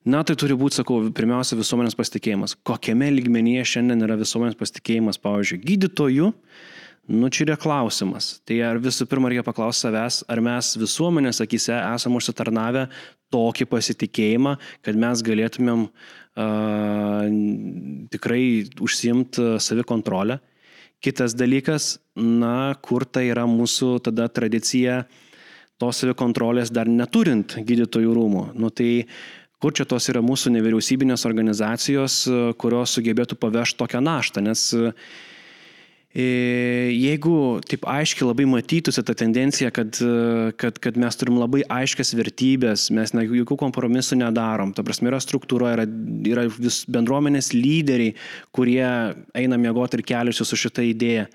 [0.07, 2.55] Na, tai turi būti, sakau, pirmiausia visuomenės pasitikėjimas.
[2.69, 6.29] Kokiame lygmenyje šiandien yra visuomenės pasitikėjimas, pavyzdžiui, gydytojų,
[7.07, 8.41] Nu, čia yra klausimas.
[8.43, 12.89] Tai ar visų pirma reikia paklausti savęs, ar mes visuomenės akise esame užsitarnavę
[13.31, 15.93] tokį pasitikėjimą, kad mes galėtumėm uh,
[18.11, 18.43] tikrai
[18.83, 20.41] užsimti savikontrolę.
[21.05, 25.05] Kitas dalykas, na, kur tai yra mūsų tada tradicija
[25.79, 28.45] tos savikontrolės dar neturint gydytojų rūmų.
[28.59, 29.07] Nu, tai
[29.63, 32.19] kur čia tos yra mūsų nevyriausybinės organizacijos,
[32.59, 34.91] kurios sugebėtų pavežti tokią naštą, nes uh,
[36.17, 39.99] Jeigu taip aiškiai labai matytųsi ta tendencija, kad,
[40.57, 45.21] kad, kad mes turim labai aiškias vertybės, mes ne, jokių kompromisų nedarom, ta prasme yra
[45.21, 45.85] struktūra, yra,
[46.25, 48.15] yra vis bendruomenės lyderiai,
[48.57, 48.87] kurie
[49.37, 51.27] eina miegoti ir keliasi su šitą idėją.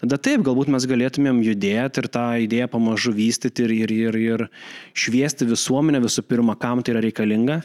[0.00, 4.48] Tada taip, galbūt mes galėtumėm judėti ir tą idėją pamažu vystyti ir, ir, ir, ir
[4.96, 7.60] šviesti visuomenę visų pirma, kam tai yra reikalinga.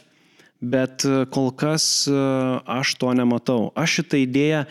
[0.57, 3.71] Bet kol kas aš to nematau.
[3.77, 4.63] Aš šitą idėją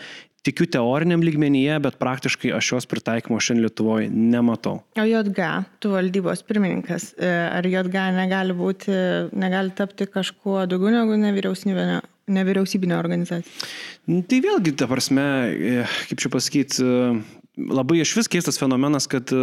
[0.47, 4.81] tikiu teoriniam lygmenyje, bet praktiškai aš jos pritaikymo šiandien Lietuvoje nematau.
[4.99, 5.47] O JG,
[5.83, 8.93] tu valdybos pirmininkas, e, ar JG negali būti,
[9.35, 11.99] negali tapti kažkuo daugiau negu nevyriausybinė,
[12.37, 13.65] nevyriausybinė organizacija?
[14.07, 15.81] Nu, tai vėlgi, ta prasme, e,
[16.11, 17.09] kaip čia pasakyti, e,
[17.57, 19.33] labai iš vis keistas fenomenas, kad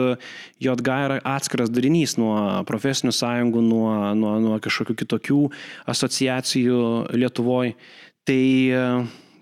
[0.62, 2.36] JG yra atskiras darinys nuo
[2.68, 5.42] profesinių sąjungų, nuo, nuo, nuo kažkokių kitokių
[5.90, 6.80] asociacijų
[7.18, 7.74] Lietuvoje.
[8.24, 8.40] Tai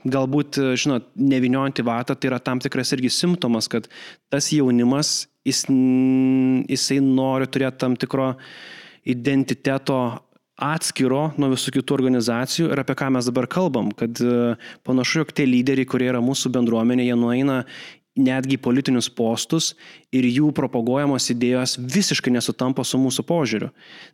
[0.09, 3.89] galbūt, žinot, neviniojant į vatą, tai yra tam tikras irgi simptomas, kad
[4.33, 8.33] tas jaunimas, jis, jisai nori turėti tam tikro
[9.09, 9.99] identiteto
[10.63, 14.21] atskiro nuo visų kitų organizacijų ir apie ką mes dabar kalbam, kad
[14.87, 17.63] panašu, jog tie lyderiai, kurie yra mūsų bendruomenė, jie nueina
[18.19, 19.73] netgi politinius postus
[20.13, 23.71] ir jų propaguojamos idėjos visiškai nesutampa su mūsų požiūriu.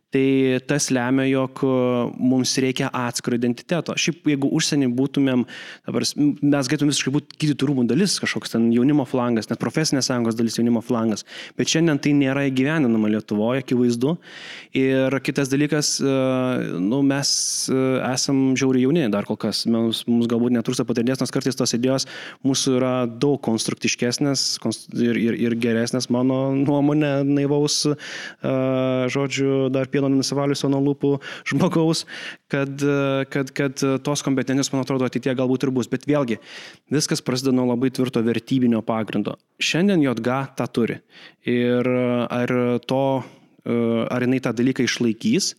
[0.09, 0.25] Tai
[0.65, 1.71] tas lemia, jog e,
[2.17, 3.93] mums reikia atskiro identiteto.
[3.93, 5.43] Šiaip jeigu užsienį būtumėm,
[5.85, 10.39] dabar mes galėtume visiškai būti gydytojų rūmų dalis, kažkoks ten jaunimo flangas, net profesinės sąjungos
[10.39, 11.27] dalis jaunimo flangas,
[11.59, 14.15] bet šiandien tai nėra įgyvendinama Lietuvoje, akivaizdu.
[14.81, 16.15] Ir kitas dalykas, e,
[16.81, 17.29] nu, mes
[17.69, 17.77] e,
[18.09, 22.09] esam žiauriai jauni dar kol kas, mums, mums galbūt netrūksta patirties, nes kartais tos idėjos
[22.47, 27.81] mūsų yra daug konstruktyvesnės kritiškesnės ir, ir, ir geresnės mano nuomonė naivaus,
[29.15, 31.13] žodžiu, dar pieno nusivaliusio nuo lūpų
[31.51, 32.05] žmogaus,
[32.51, 32.85] kad,
[33.33, 35.89] kad, kad tos kompetencijos, man atrodo, ateitie galbūt ir bus.
[35.91, 36.39] Bet vėlgi,
[36.93, 39.37] viskas prasideda nuo labai tvirto vertybinio pagrindo.
[39.59, 41.01] Šiandien JOTGA tą turi.
[41.49, 42.55] Ir ar
[42.87, 43.03] to
[44.09, 45.53] ar jinai tą dalyką išlaikys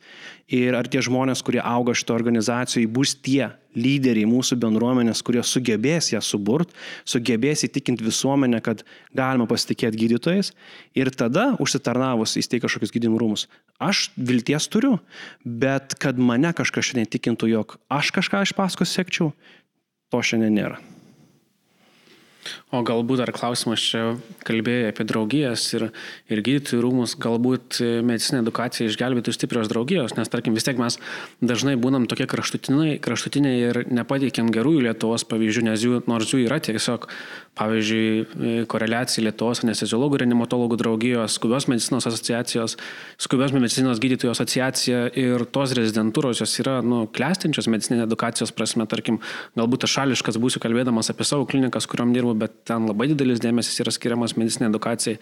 [0.51, 6.11] ir ar tie žmonės, kurie auga šito organizacijai, bus tie lyderiai mūsų bendruomenės, kurie sugebės
[6.11, 6.73] ją suburt,
[7.07, 8.83] sugebės įtikinti visuomenę, kad
[9.17, 10.53] galima pasitikėti gydytojais
[10.99, 13.47] ir tada užsitarnavus įsteigti kažkokius gydymo rūmus.
[13.79, 14.99] Aš vilties turiu,
[15.45, 19.31] bet kad mane kažkas šiandien tikintų, jog aš kažką iš paskos sekčiau,
[20.11, 20.81] to šiandien nėra.
[22.70, 24.14] O galbūt dar klausimas čia
[24.47, 25.88] kalbėjai apie draugijas ir,
[26.30, 30.97] ir gydytojų rūmus, galbūt medicinė edukacija išgelbėtų stiprios draugijos, nes tarkim vis tiek mes
[31.43, 36.61] dažnai būnam tokie kraštutiniai, kraštutiniai ir nepateikėm gerųjų Lietuvos pavyzdžių, nes jų, nors jų yra
[36.62, 37.09] tiesiog,
[37.59, 42.76] pavyzdžiui, koreliacija Lietuvos anesteziologų ir reanimatologų draugijos, skubios medicinos asociacijos,
[43.20, 49.20] skubios medicinos gydytojų asociacija ir tos rezidentūros jos yra nu, klestinčios medicinė edukacijos prasme, tarkim,
[49.59, 53.81] galbūt aš šališkas būsiu kalbėdamas apie savo klinikas, kuriuom dirbu, bet ten labai didelis dėmesys
[53.83, 55.18] yra skiriamas medicinė edukacijai.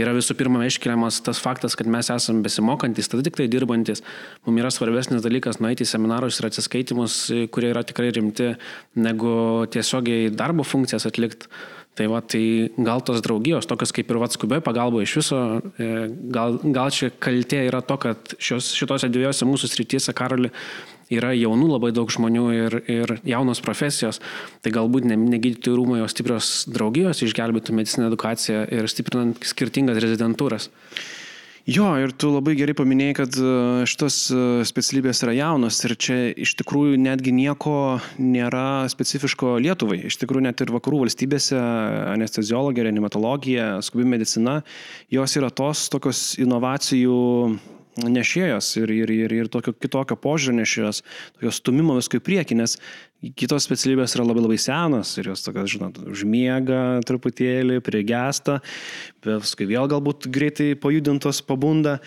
[0.00, 4.04] Yra visų pirma iškeliamas tas faktas, kad mes esame besimokantis, tada tik tai dirbantis.
[4.46, 7.18] Mums yra svarbesnis dalykas nueiti į seminarus ir atsiskaitimus,
[7.54, 8.52] kurie yra tikrai rimti,
[8.98, 9.32] negu
[9.72, 11.50] tiesiogiai darbo funkcijas atlikti.
[11.96, 15.38] Tai va, tai gal tos draugijos, tokios kaip ir Vatskubė pagalba iš viso,
[15.80, 15.86] e,
[16.34, 20.50] gal, gal čia kaltė yra to, kad šios, šitose dviejose mūsų srityse, Karoli,
[21.12, 24.20] yra jaunų labai daug žmonių ir, ir jaunos profesijos,
[24.64, 30.02] tai galbūt ne, ne gydytojų rūmai, o stiprios draugijos išgelbėtų medicinę edukaciją ir stiprinant skirtingas
[30.02, 30.70] rezidentūras.
[31.66, 33.46] Jo, ir tu labai gerai paminėjai, kad e,
[33.90, 37.72] šitos e, specialybės yra jaunos ir čia iš tikrųjų netgi nieko
[38.22, 39.98] nėra specifiško Lietuvai.
[40.06, 41.58] Iš tikrųjų net ir vakarų valstybėse
[42.12, 44.60] anesteziologija, reanimatologija, skubi medicina,
[45.10, 47.18] jos yra tos tokios inovacijų
[48.04, 51.02] nešėjos ir, ir, ir, ir tokio kitokio požiūrio nešėjos,
[51.38, 52.76] tokio stumimo visko į priekį, nes
[53.38, 58.60] kitos specialybės yra labai labai senos ir jos tokios, žinot, užmiega truputėlį, prigesta,
[59.24, 62.00] paskui vėl galbūt greitai pajudintos pabunda.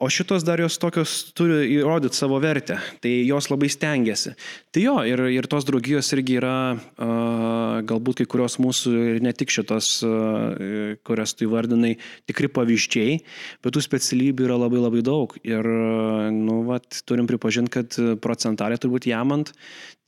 [0.00, 4.32] O šitos dar jos tokios turi įrodyti savo vertę, tai jos labai stengiasi.
[4.72, 9.34] Tai jo, ir, ir tos draugijos irgi yra uh, galbūt kai kurios mūsų ir ne
[9.36, 11.92] tik šitos, uh, kurias tu įvardinai,
[12.30, 13.18] tikri pavyzdžiai,
[13.60, 15.36] bet tų specialybių yra labai labai daug.
[15.44, 19.52] Ir, uh, nu, vat, turim pripažinti, kad procentaliai turbūt jamant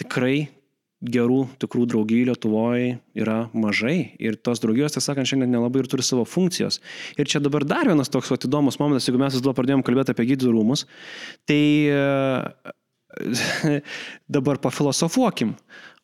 [0.00, 0.48] tikrai
[1.02, 6.04] gerų, tikrų draugijų Lietuvoje yra mažai ir tos draugijos, tiesą sakant, šiandien nelabai ir turi
[6.06, 6.78] savo funkcijos.
[7.18, 10.14] Ir čia dabar dar vienas toks vat, įdomus momentas, jeigu mes vis dėlto pradėjom kalbėti
[10.14, 10.86] apie gydytojų rūmus,
[11.50, 11.62] tai
[14.38, 15.56] dabar pafilosofuokim,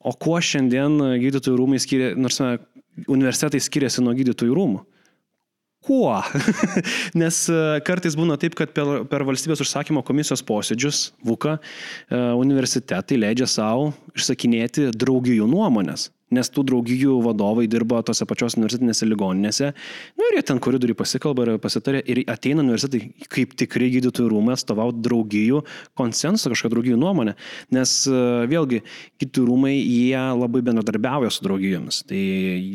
[0.03, 2.42] o kuo šiandien gydytojų rūmai skiria, nors
[3.07, 4.84] universitetai skiriasi nuo gydytojų rūmų
[5.89, 6.12] kuo?
[7.20, 13.20] Nes e, kartais būna taip, kad per, per valstybės užsakymo komisijos posėdžius VUKA e, universitetai
[13.24, 19.70] leidžia savo išsakinėti draugijų nuomonės nes tų draugijų vadovai dirba tose pačios universitetinėse ligoninėse.
[19.72, 24.33] Na nu, ir jie ten koridoriui pasikalba ir pasitarė ir ateina universitetai kaip tikrai gydytojų
[24.35, 25.62] rūmai atstovauti draugijų
[25.99, 27.35] konsensusą, kažkokią draugijų nuomonę.
[27.74, 28.83] Nes e, vėlgi,
[29.22, 32.03] gydytojų rūmai jie labai bendradarbiauja su draugijomis.
[32.09, 32.20] Tai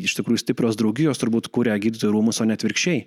[0.08, 3.04] iš tikrųjų stiprios draugijos turbūt kuria gydytojų rūmus, o ne atvirkščiai.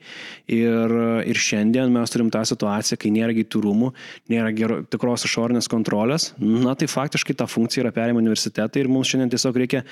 [0.58, 0.96] Ir,
[1.28, 3.92] ir šiandien mes turim tą situaciją, kai nėra gydytojų rūmų,
[4.32, 6.32] nėra gero, tikros išorinės kontrolės.
[6.40, 9.84] Na tai faktiškai ta funkcija yra perėmė universitetai ir mums šiandien tiesiog reikia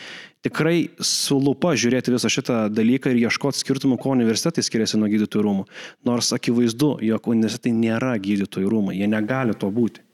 [0.46, 5.46] tikrai su lupa žiūrėti visą šitą dalyką ir ieškoti skirtumų, ko universitetai skiriasi nuo gydytojų
[5.48, 5.68] rūmų.
[6.06, 10.06] Nors akivaizdu, jog universitetai nėra gydytojų rūmai, jie negali to būti.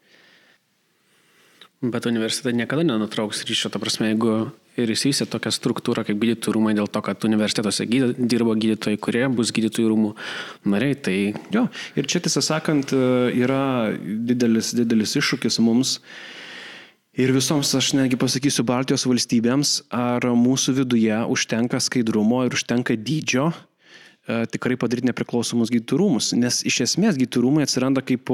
[1.82, 6.76] Bet universitetai niekada nenutrauks ryšio, ta prasme, jeigu ir įsivysė tokia struktūra kaip gydytojų rūmai
[6.78, 10.12] dėl to, kad universitetuose gydy, dirbo gydytojai, kurie bus gydytojų rūmų
[10.70, 10.96] nariai.
[10.96, 11.16] Tai...
[11.54, 11.66] Jo,
[11.98, 13.64] ir čia tiesą sakant yra
[13.98, 15.98] didelis, didelis iššūkis mums
[17.20, 23.50] Ir visoms, aš netgi pasakysiu, Baltijos valstybėms, ar mūsų viduje užtenka skaidrumo ir užtenka dydžio,
[24.28, 28.30] tikrai padaryti nepriklausomus gydytojų rūmus, nes iš esmės gydytojų rūmai atsiranda kaip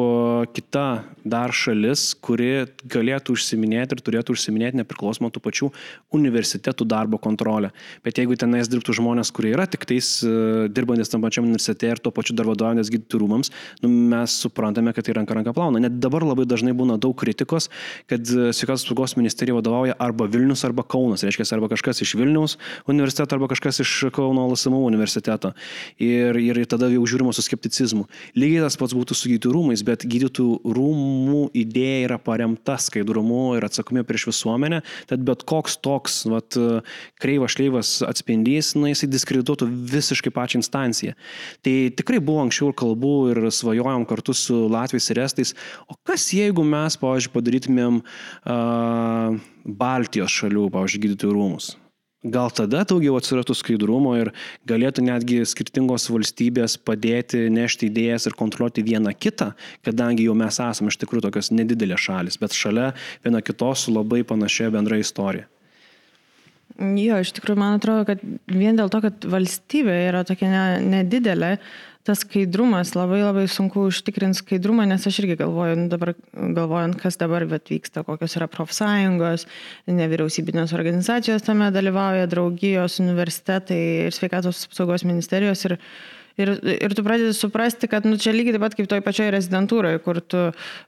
[0.51, 0.83] kita
[1.23, 5.69] dar šalis, kuri galėtų užsiminėti ir turėtų užsiminėti nepriklausomą tų pačių
[6.17, 7.71] universitetų darbo kontrolę.
[8.03, 12.01] Bet jeigu tenais dirbtų žmonės, kurie yra tik tais e, dirbantis tam pačiam universitete ir
[12.03, 13.51] tuo pačiu dar vadovaujantis gydytojų rūmams,
[13.85, 15.81] nu, mes suprantame, kad tai ranka ranka plauna.
[15.83, 17.69] Net dabar labai dažnai būna daug kritikos,
[18.11, 21.23] kad e, sveikatos apsaugos ministerija vadovauja arba Vilnius, arba Kaunas.
[21.27, 22.57] Reiškia, arba kažkas iš Vilnius
[22.91, 25.53] universiteto, arba kažkas iš Kauno LSMU universiteto
[26.01, 28.05] ir, ir tada jau žiūrima su skepticizmu.
[28.37, 33.67] Lygiai tas pats būtų su gydytojų rūmais, bet gydytojų rūmų idėja yra paremta skaidrumu ir
[33.67, 36.57] atsakomybė prieš visuomenę, tad bet koks toks vat,
[37.21, 41.15] kreivas šleivas atspindys, na, jisai diskredituotų visiškai pačią instanciją.
[41.65, 45.55] Tai tikrai buvo anksčiau ir kalbų ir svajojom kartu su Latvijais ir Estais,
[45.87, 51.75] o kas jeigu mes, pavyzdžiui, padarytumėm uh, Baltijos šalių, pavyzdžiui, gydytojų rūmus?
[52.27, 54.31] Gal tada daugiau atsirastų skaidrumo ir
[54.67, 59.53] galėtų netgi skirtingos valstybės padėti nešti idėjas ir kontroliuoti vieną kitą,
[59.87, 62.89] kadangi jau mes esame iš tikrųjų tokios nedidelės šalis, bet šalia
[63.23, 65.47] viena kitos su labai panašia bendra istorija.
[66.77, 68.21] Jo, iš tikrųjų, man atrodo, kad
[68.51, 70.49] vien dėl to, kad valstybė yra tokia
[70.83, 71.55] nedidelė,
[72.07, 77.19] tas skaidrumas, labai labai sunku užtikrinti skaidrumą, nes aš irgi galvoju, nu, dabar, galvojant, kas
[77.19, 79.47] dabar vyksta, kokios yra profsąjungos,
[79.91, 85.65] nevyriausybinės organizacijos tame dalyvauja, draugijos, universitetai ir sveikatos apsaugos ministerijos.
[85.67, 85.77] Ir,
[86.37, 90.01] Ir, ir tu pradedi suprasti, kad nu, čia lygiai taip pat kaip toj pačioj rezidentūroje,
[90.05, 90.43] kur tu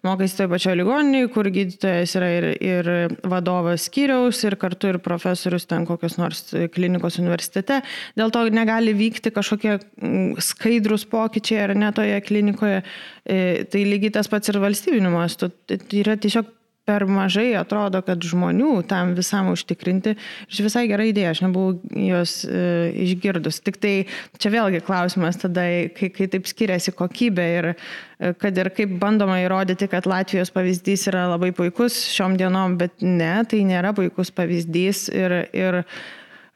[0.06, 2.90] mokais toj pačioj ligoninėje, kur gydytojas yra ir, ir
[3.32, 6.44] vadovas skyriaus, ir kartu ir profesorius ten kokios nors
[6.76, 7.82] klinikos universitete.
[8.20, 12.84] Dėl to negali vykti kažkokie mm, skaidrus pokyčiai ar ne toje klinikoje.
[13.26, 13.42] E,
[13.74, 15.50] tai lygiai tas pats ir valstybiniu mastu.
[15.66, 16.59] Tai yra tiesiog
[16.90, 20.16] per mažai atrodo, kad žmonių tam visam užtikrinti.
[20.50, 22.62] Iš visai gera idėja, aš nebuvau jos e,
[23.06, 23.62] išgirdus.
[23.66, 23.94] Tik tai
[24.42, 29.38] čia vėlgi klausimas tada, kai, kai taip skiriasi kokybė ir e, kad ir kaip bandoma
[29.44, 35.08] įrodyti, kad Latvijos pavyzdys yra labai puikus šiom dienom, bet ne, tai nėra puikus pavyzdys
[35.14, 35.84] ir, ir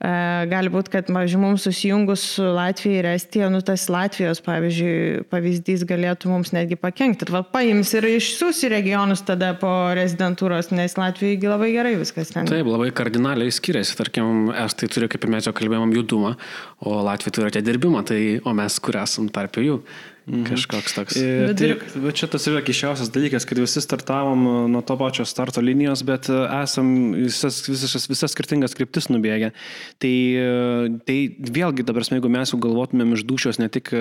[0.04, 5.86] Gali būti, kad, pavyzdžiui, mums susijungus su Latvija ir Estija, nu tas Latvijos, pavyzdžiui, pavyzdys
[5.88, 7.30] galėtų mums netgi pakengti.
[7.32, 12.52] Va, paims ir išsiūs į regionus tada po rezidentūros, nes Latvijoje labai gerai viskas ten.
[12.52, 13.96] Taip, labai kardinaliai skiriasi.
[13.96, 16.36] Tarkim, Estai turi, kaip ir mes jau kalbėjom, judumą,
[16.84, 19.80] o Latvija turi atidirbimą, tai, o mes kur esam tarp jų.
[20.24, 20.46] Mhm.
[20.48, 21.18] Kažkoks toks.
[21.20, 25.26] E, tai, bet čia tas yra kišiausias dalykas, kad visi startavom e, nuo to pačio
[25.28, 29.52] starto linijos, bet e, esam visas, visas, visas skirtingas kryptis nubėgę.
[30.00, 33.92] Tai, e, tai vėlgi, dabar, jeigu mes jau galvotumėm iš dušios ne tik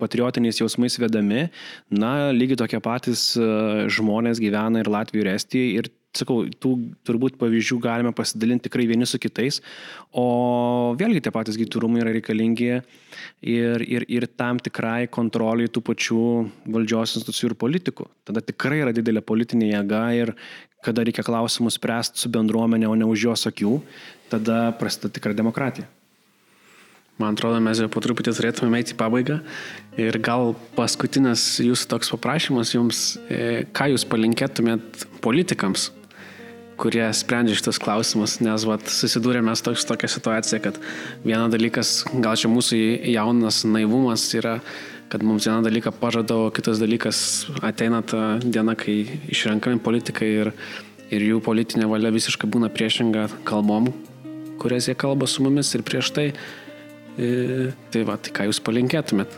[0.00, 1.48] patriotiniais jausmais vedami,
[1.92, 3.30] na, lygiai tokie patys
[3.92, 6.72] žmonės gyvena ir Latvijoje, ir Estijoje, ir sakau, tų
[7.06, 9.60] turbūt pavyzdžių galime pasidalinti tikrai vieni su kitais,
[10.12, 16.22] o vėlgi tie patys gytūrumai yra reikalingi ir, ir, ir tam tikrai kontroliai tų pačių
[16.72, 18.08] valdžios institucijų ir politikų.
[18.28, 20.34] Tada tikrai yra didelė politinė jėga ir
[20.84, 23.78] kada reikia klausimus spręsti su bendruomenė, o ne už jos akių,
[24.32, 25.88] tada prasideda tikra demokratija.
[27.18, 29.40] Man atrodo, mes jau po truputį turėtume eiti į pabaigą.
[29.98, 35.88] Ir gal paskutinis jūsų toks paprašymas jums, e, ką jūs palinkėtumėt politikams,
[36.78, 40.78] kurie sprendžia šitas klausimus, nes vat, susidūrėme su tokia situacija, kad
[41.24, 42.78] viena dalykas, gal čia mūsų
[43.10, 44.58] jaunas naivumas yra,
[45.08, 47.20] kad mums vieną dalyką pažada, o kitas dalykas
[47.64, 49.00] ateina ta diena, kai
[49.32, 50.52] išrenkami politikai ir,
[51.10, 53.90] ir jų politinė valia visiškai būna priešinga kalbom,
[54.62, 56.28] kurias jie kalba su mumis ir prieš tai.
[57.18, 59.32] E, tai va, tai ką jūs palinkėtumėt?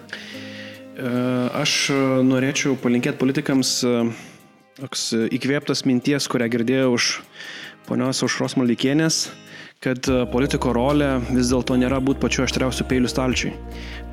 [1.00, 1.12] E,
[1.56, 1.76] aš
[2.26, 3.94] norėčiau palinkėti politikams e,
[4.80, 7.06] toks įkvėptas minties, kurią girdėjau už
[7.88, 9.26] ponios Aušros Maldikienės,
[9.84, 13.52] kad e, politiko rolė vis dėlto nėra būti pačiu aštriausiu peiliu stalčiui.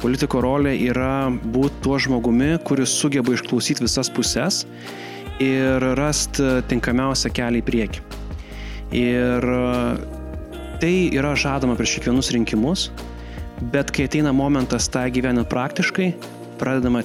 [0.02, 4.65] Politiko rolė yra būti tuo žmogumi, kuris sugeba išklausyti visas puses
[5.44, 8.06] ir rasti tinkamiausią kelią į priekį.
[8.98, 9.68] Ir e,
[10.81, 12.89] tai yra žadama prieš kiekvienus rinkimus,
[13.73, 16.11] bet kai ateina momentas tą gyvenant praktiškai,
[16.59, 17.03] pradedama,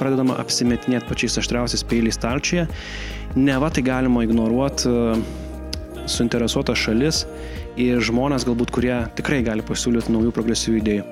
[0.00, 2.66] pradedama apsimetinėti pačiais aštriausiais peiliais stalčiuje,
[3.36, 5.22] ne va tai galima ignoruoti e,
[6.10, 7.24] suinteresuotas šalis
[7.80, 11.08] ir žmonės galbūt, kurie tikrai gali pasiūlyti naujų progresyvių idėjų.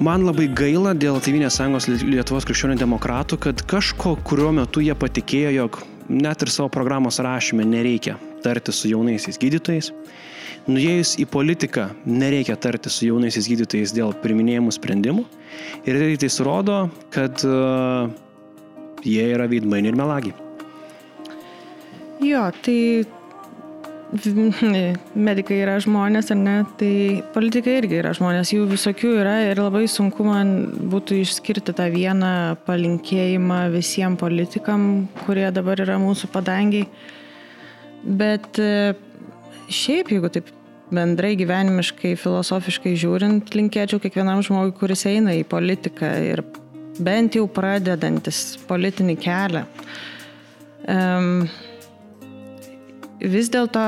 [0.00, 5.50] Man labai gaila dėl Tevinės sąjungos Lietuvos krikščionių demokratų, kad kažko, kuriuo metu jie patikėjo,
[5.58, 9.90] jog net ir savo programos rašyme nereikia tarti su jaunaisiais gydytojais.
[10.68, 15.24] Nuėjus į politiką nereikia tarti su jaunaisiais gydytojais dėl priminėjimų sprendimų.
[15.88, 16.82] Ir tai rodo,
[17.14, 18.10] kad uh,
[19.06, 20.36] jie yra veidmainiai ir melagiai.
[22.20, 22.76] Jo, tai
[25.28, 26.92] medikai yra žmonės, ar ne, tai
[27.34, 30.54] politikai irgi yra žmonės, jų visokių yra ir labai sunku man
[30.92, 32.32] būtų išskirti tą vieną
[32.66, 36.88] palinkėjimą visiems politikam, kurie dabar yra mūsų padangiai.
[38.00, 38.94] Bet e,
[39.70, 40.50] šiaip, jeigu taip
[40.90, 46.42] bendrai gyvenimiškai, filosofiškai žiūrint, linkėčiau kiekvienam žmogui, kuris eina į politiką ir
[47.00, 49.64] bent jau pradedantis politinį kelią.
[50.90, 51.46] Um,
[53.20, 53.84] vis dėlto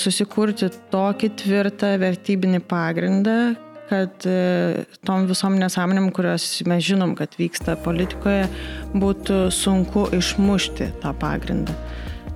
[0.00, 3.38] susikurti tokį tvirtą vertybinį pagrindą,
[3.86, 8.48] kad e, tom visom nesąmonėm, kurios mes žinom, kad vyksta politikoje,
[8.98, 11.74] būtų sunku išmušti tą pagrindą.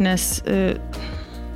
[0.02, 0.76] Nes e,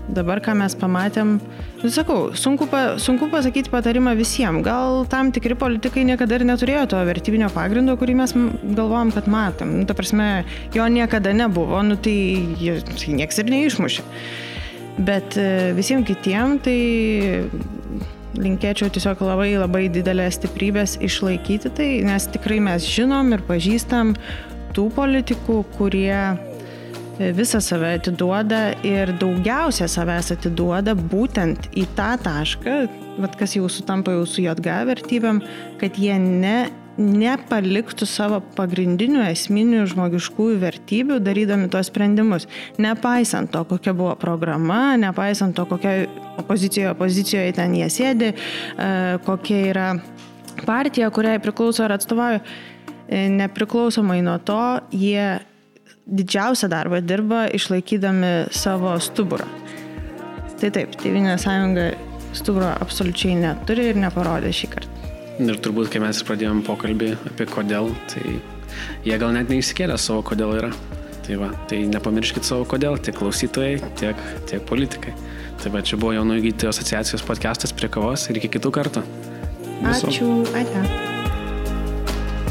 [0.09, 1.37] dabar, ką mes pamatėm,
[1.83, 4.65] nu, sakau, sunku, pa, sunku pasakyti patarimą visiems.
[4.67, 9.79] Gal tam tikri politikai niekada ir neturėjo to vertybinio pagrindo, kurį mes galvojam, kad matom.
[9.81, 10.45] Nu, ta prasme,
[10.77, 12.19] jo niekada nebuvo, nu, tai,
[12.93, 14.07] tai nieks ir neišmušė.
[15.05, 16.79] Bet e, visiems kitiems tai
[18.39, 24.15] linkėčiau tiesiog labai labai didelės stiprybės išlaikyti tai, nes tikrai mes žinom ir pažįstam
[24.75, 26.19] tų politikų, kurie
[27.19, 32.79] visą save atiduoda ir daugiausia savęs atiduoda būtent į tą tašką,
[33.39, 35.43] kas jau sutampa jau su JG vertybėm,
[35.81, 36.59] kad jie ne
[36.95, 42.47] nepaliktų savo pagrindinių esminių žmogiškųjų vertybių darydami tuos sprendimus.
[42.79, 46.05] Nepaisant to, kokia buvo programa, nepaisant to, kokia
[46.39, 48.93] opozicijoje, opozicijoje ten jie sėdi, e,
[49.27, 49.89] kokia yra
[50.63, 52.45] partija, kuriai priklauso ar atstovauja,
[53.09, 54.63] e, nepriklausomai nuo to,
[54.95, 55.41] jie
[56.07, 59.47] didžiausią darbą dirba išlaikydami savo stuburą.
[60.61, 61.91] Tai taip, Tevinė sąjunga
[62.35, 65.11] stuburo absoliučiai neturi ir neparodė šį kartą.
[65.43, 68.37] Ir turbūt, kai mes pradėjome pokalbį apie kodėl, tai
[69.07, 70.71] jie gal net neįsikėlė savo kodėl yra.
[71.25, 75.17] Tai va, tai nepamirškit savo kodėl, tiek klausytojai, tiek, tiek politikai.
[75.63, 79.05] Tai va, čia buvo jaunų įgytojų asociacijos podcastas prie kavos ir iki kitų kartų.
[79.85, 80.11] Viso.
[80.13, 80.89] Ačiū, ate.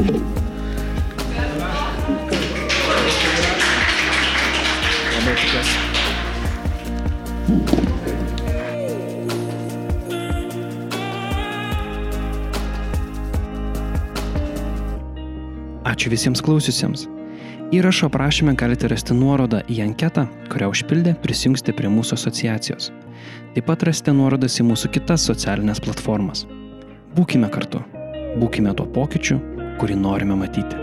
[0.03, 0.42] Labai
[15.93, 17.05] Ačiū visiems klausiusiems.
[17.73, 22.89] Įrašo aprašymę galite rasti nuorodą į anketą, kurią užpildę prisijungsite prie mūsų asociacijos.
[23.53, 26.47] Taip pat rasite nuorodas į mūsų kitas socialinės platformas.
[27.17, 27.83] Būkime kartu.
[28.41, 29.37] Būkime tuo pokyčiu,
[29.81, 30.82] kurį norime matyti.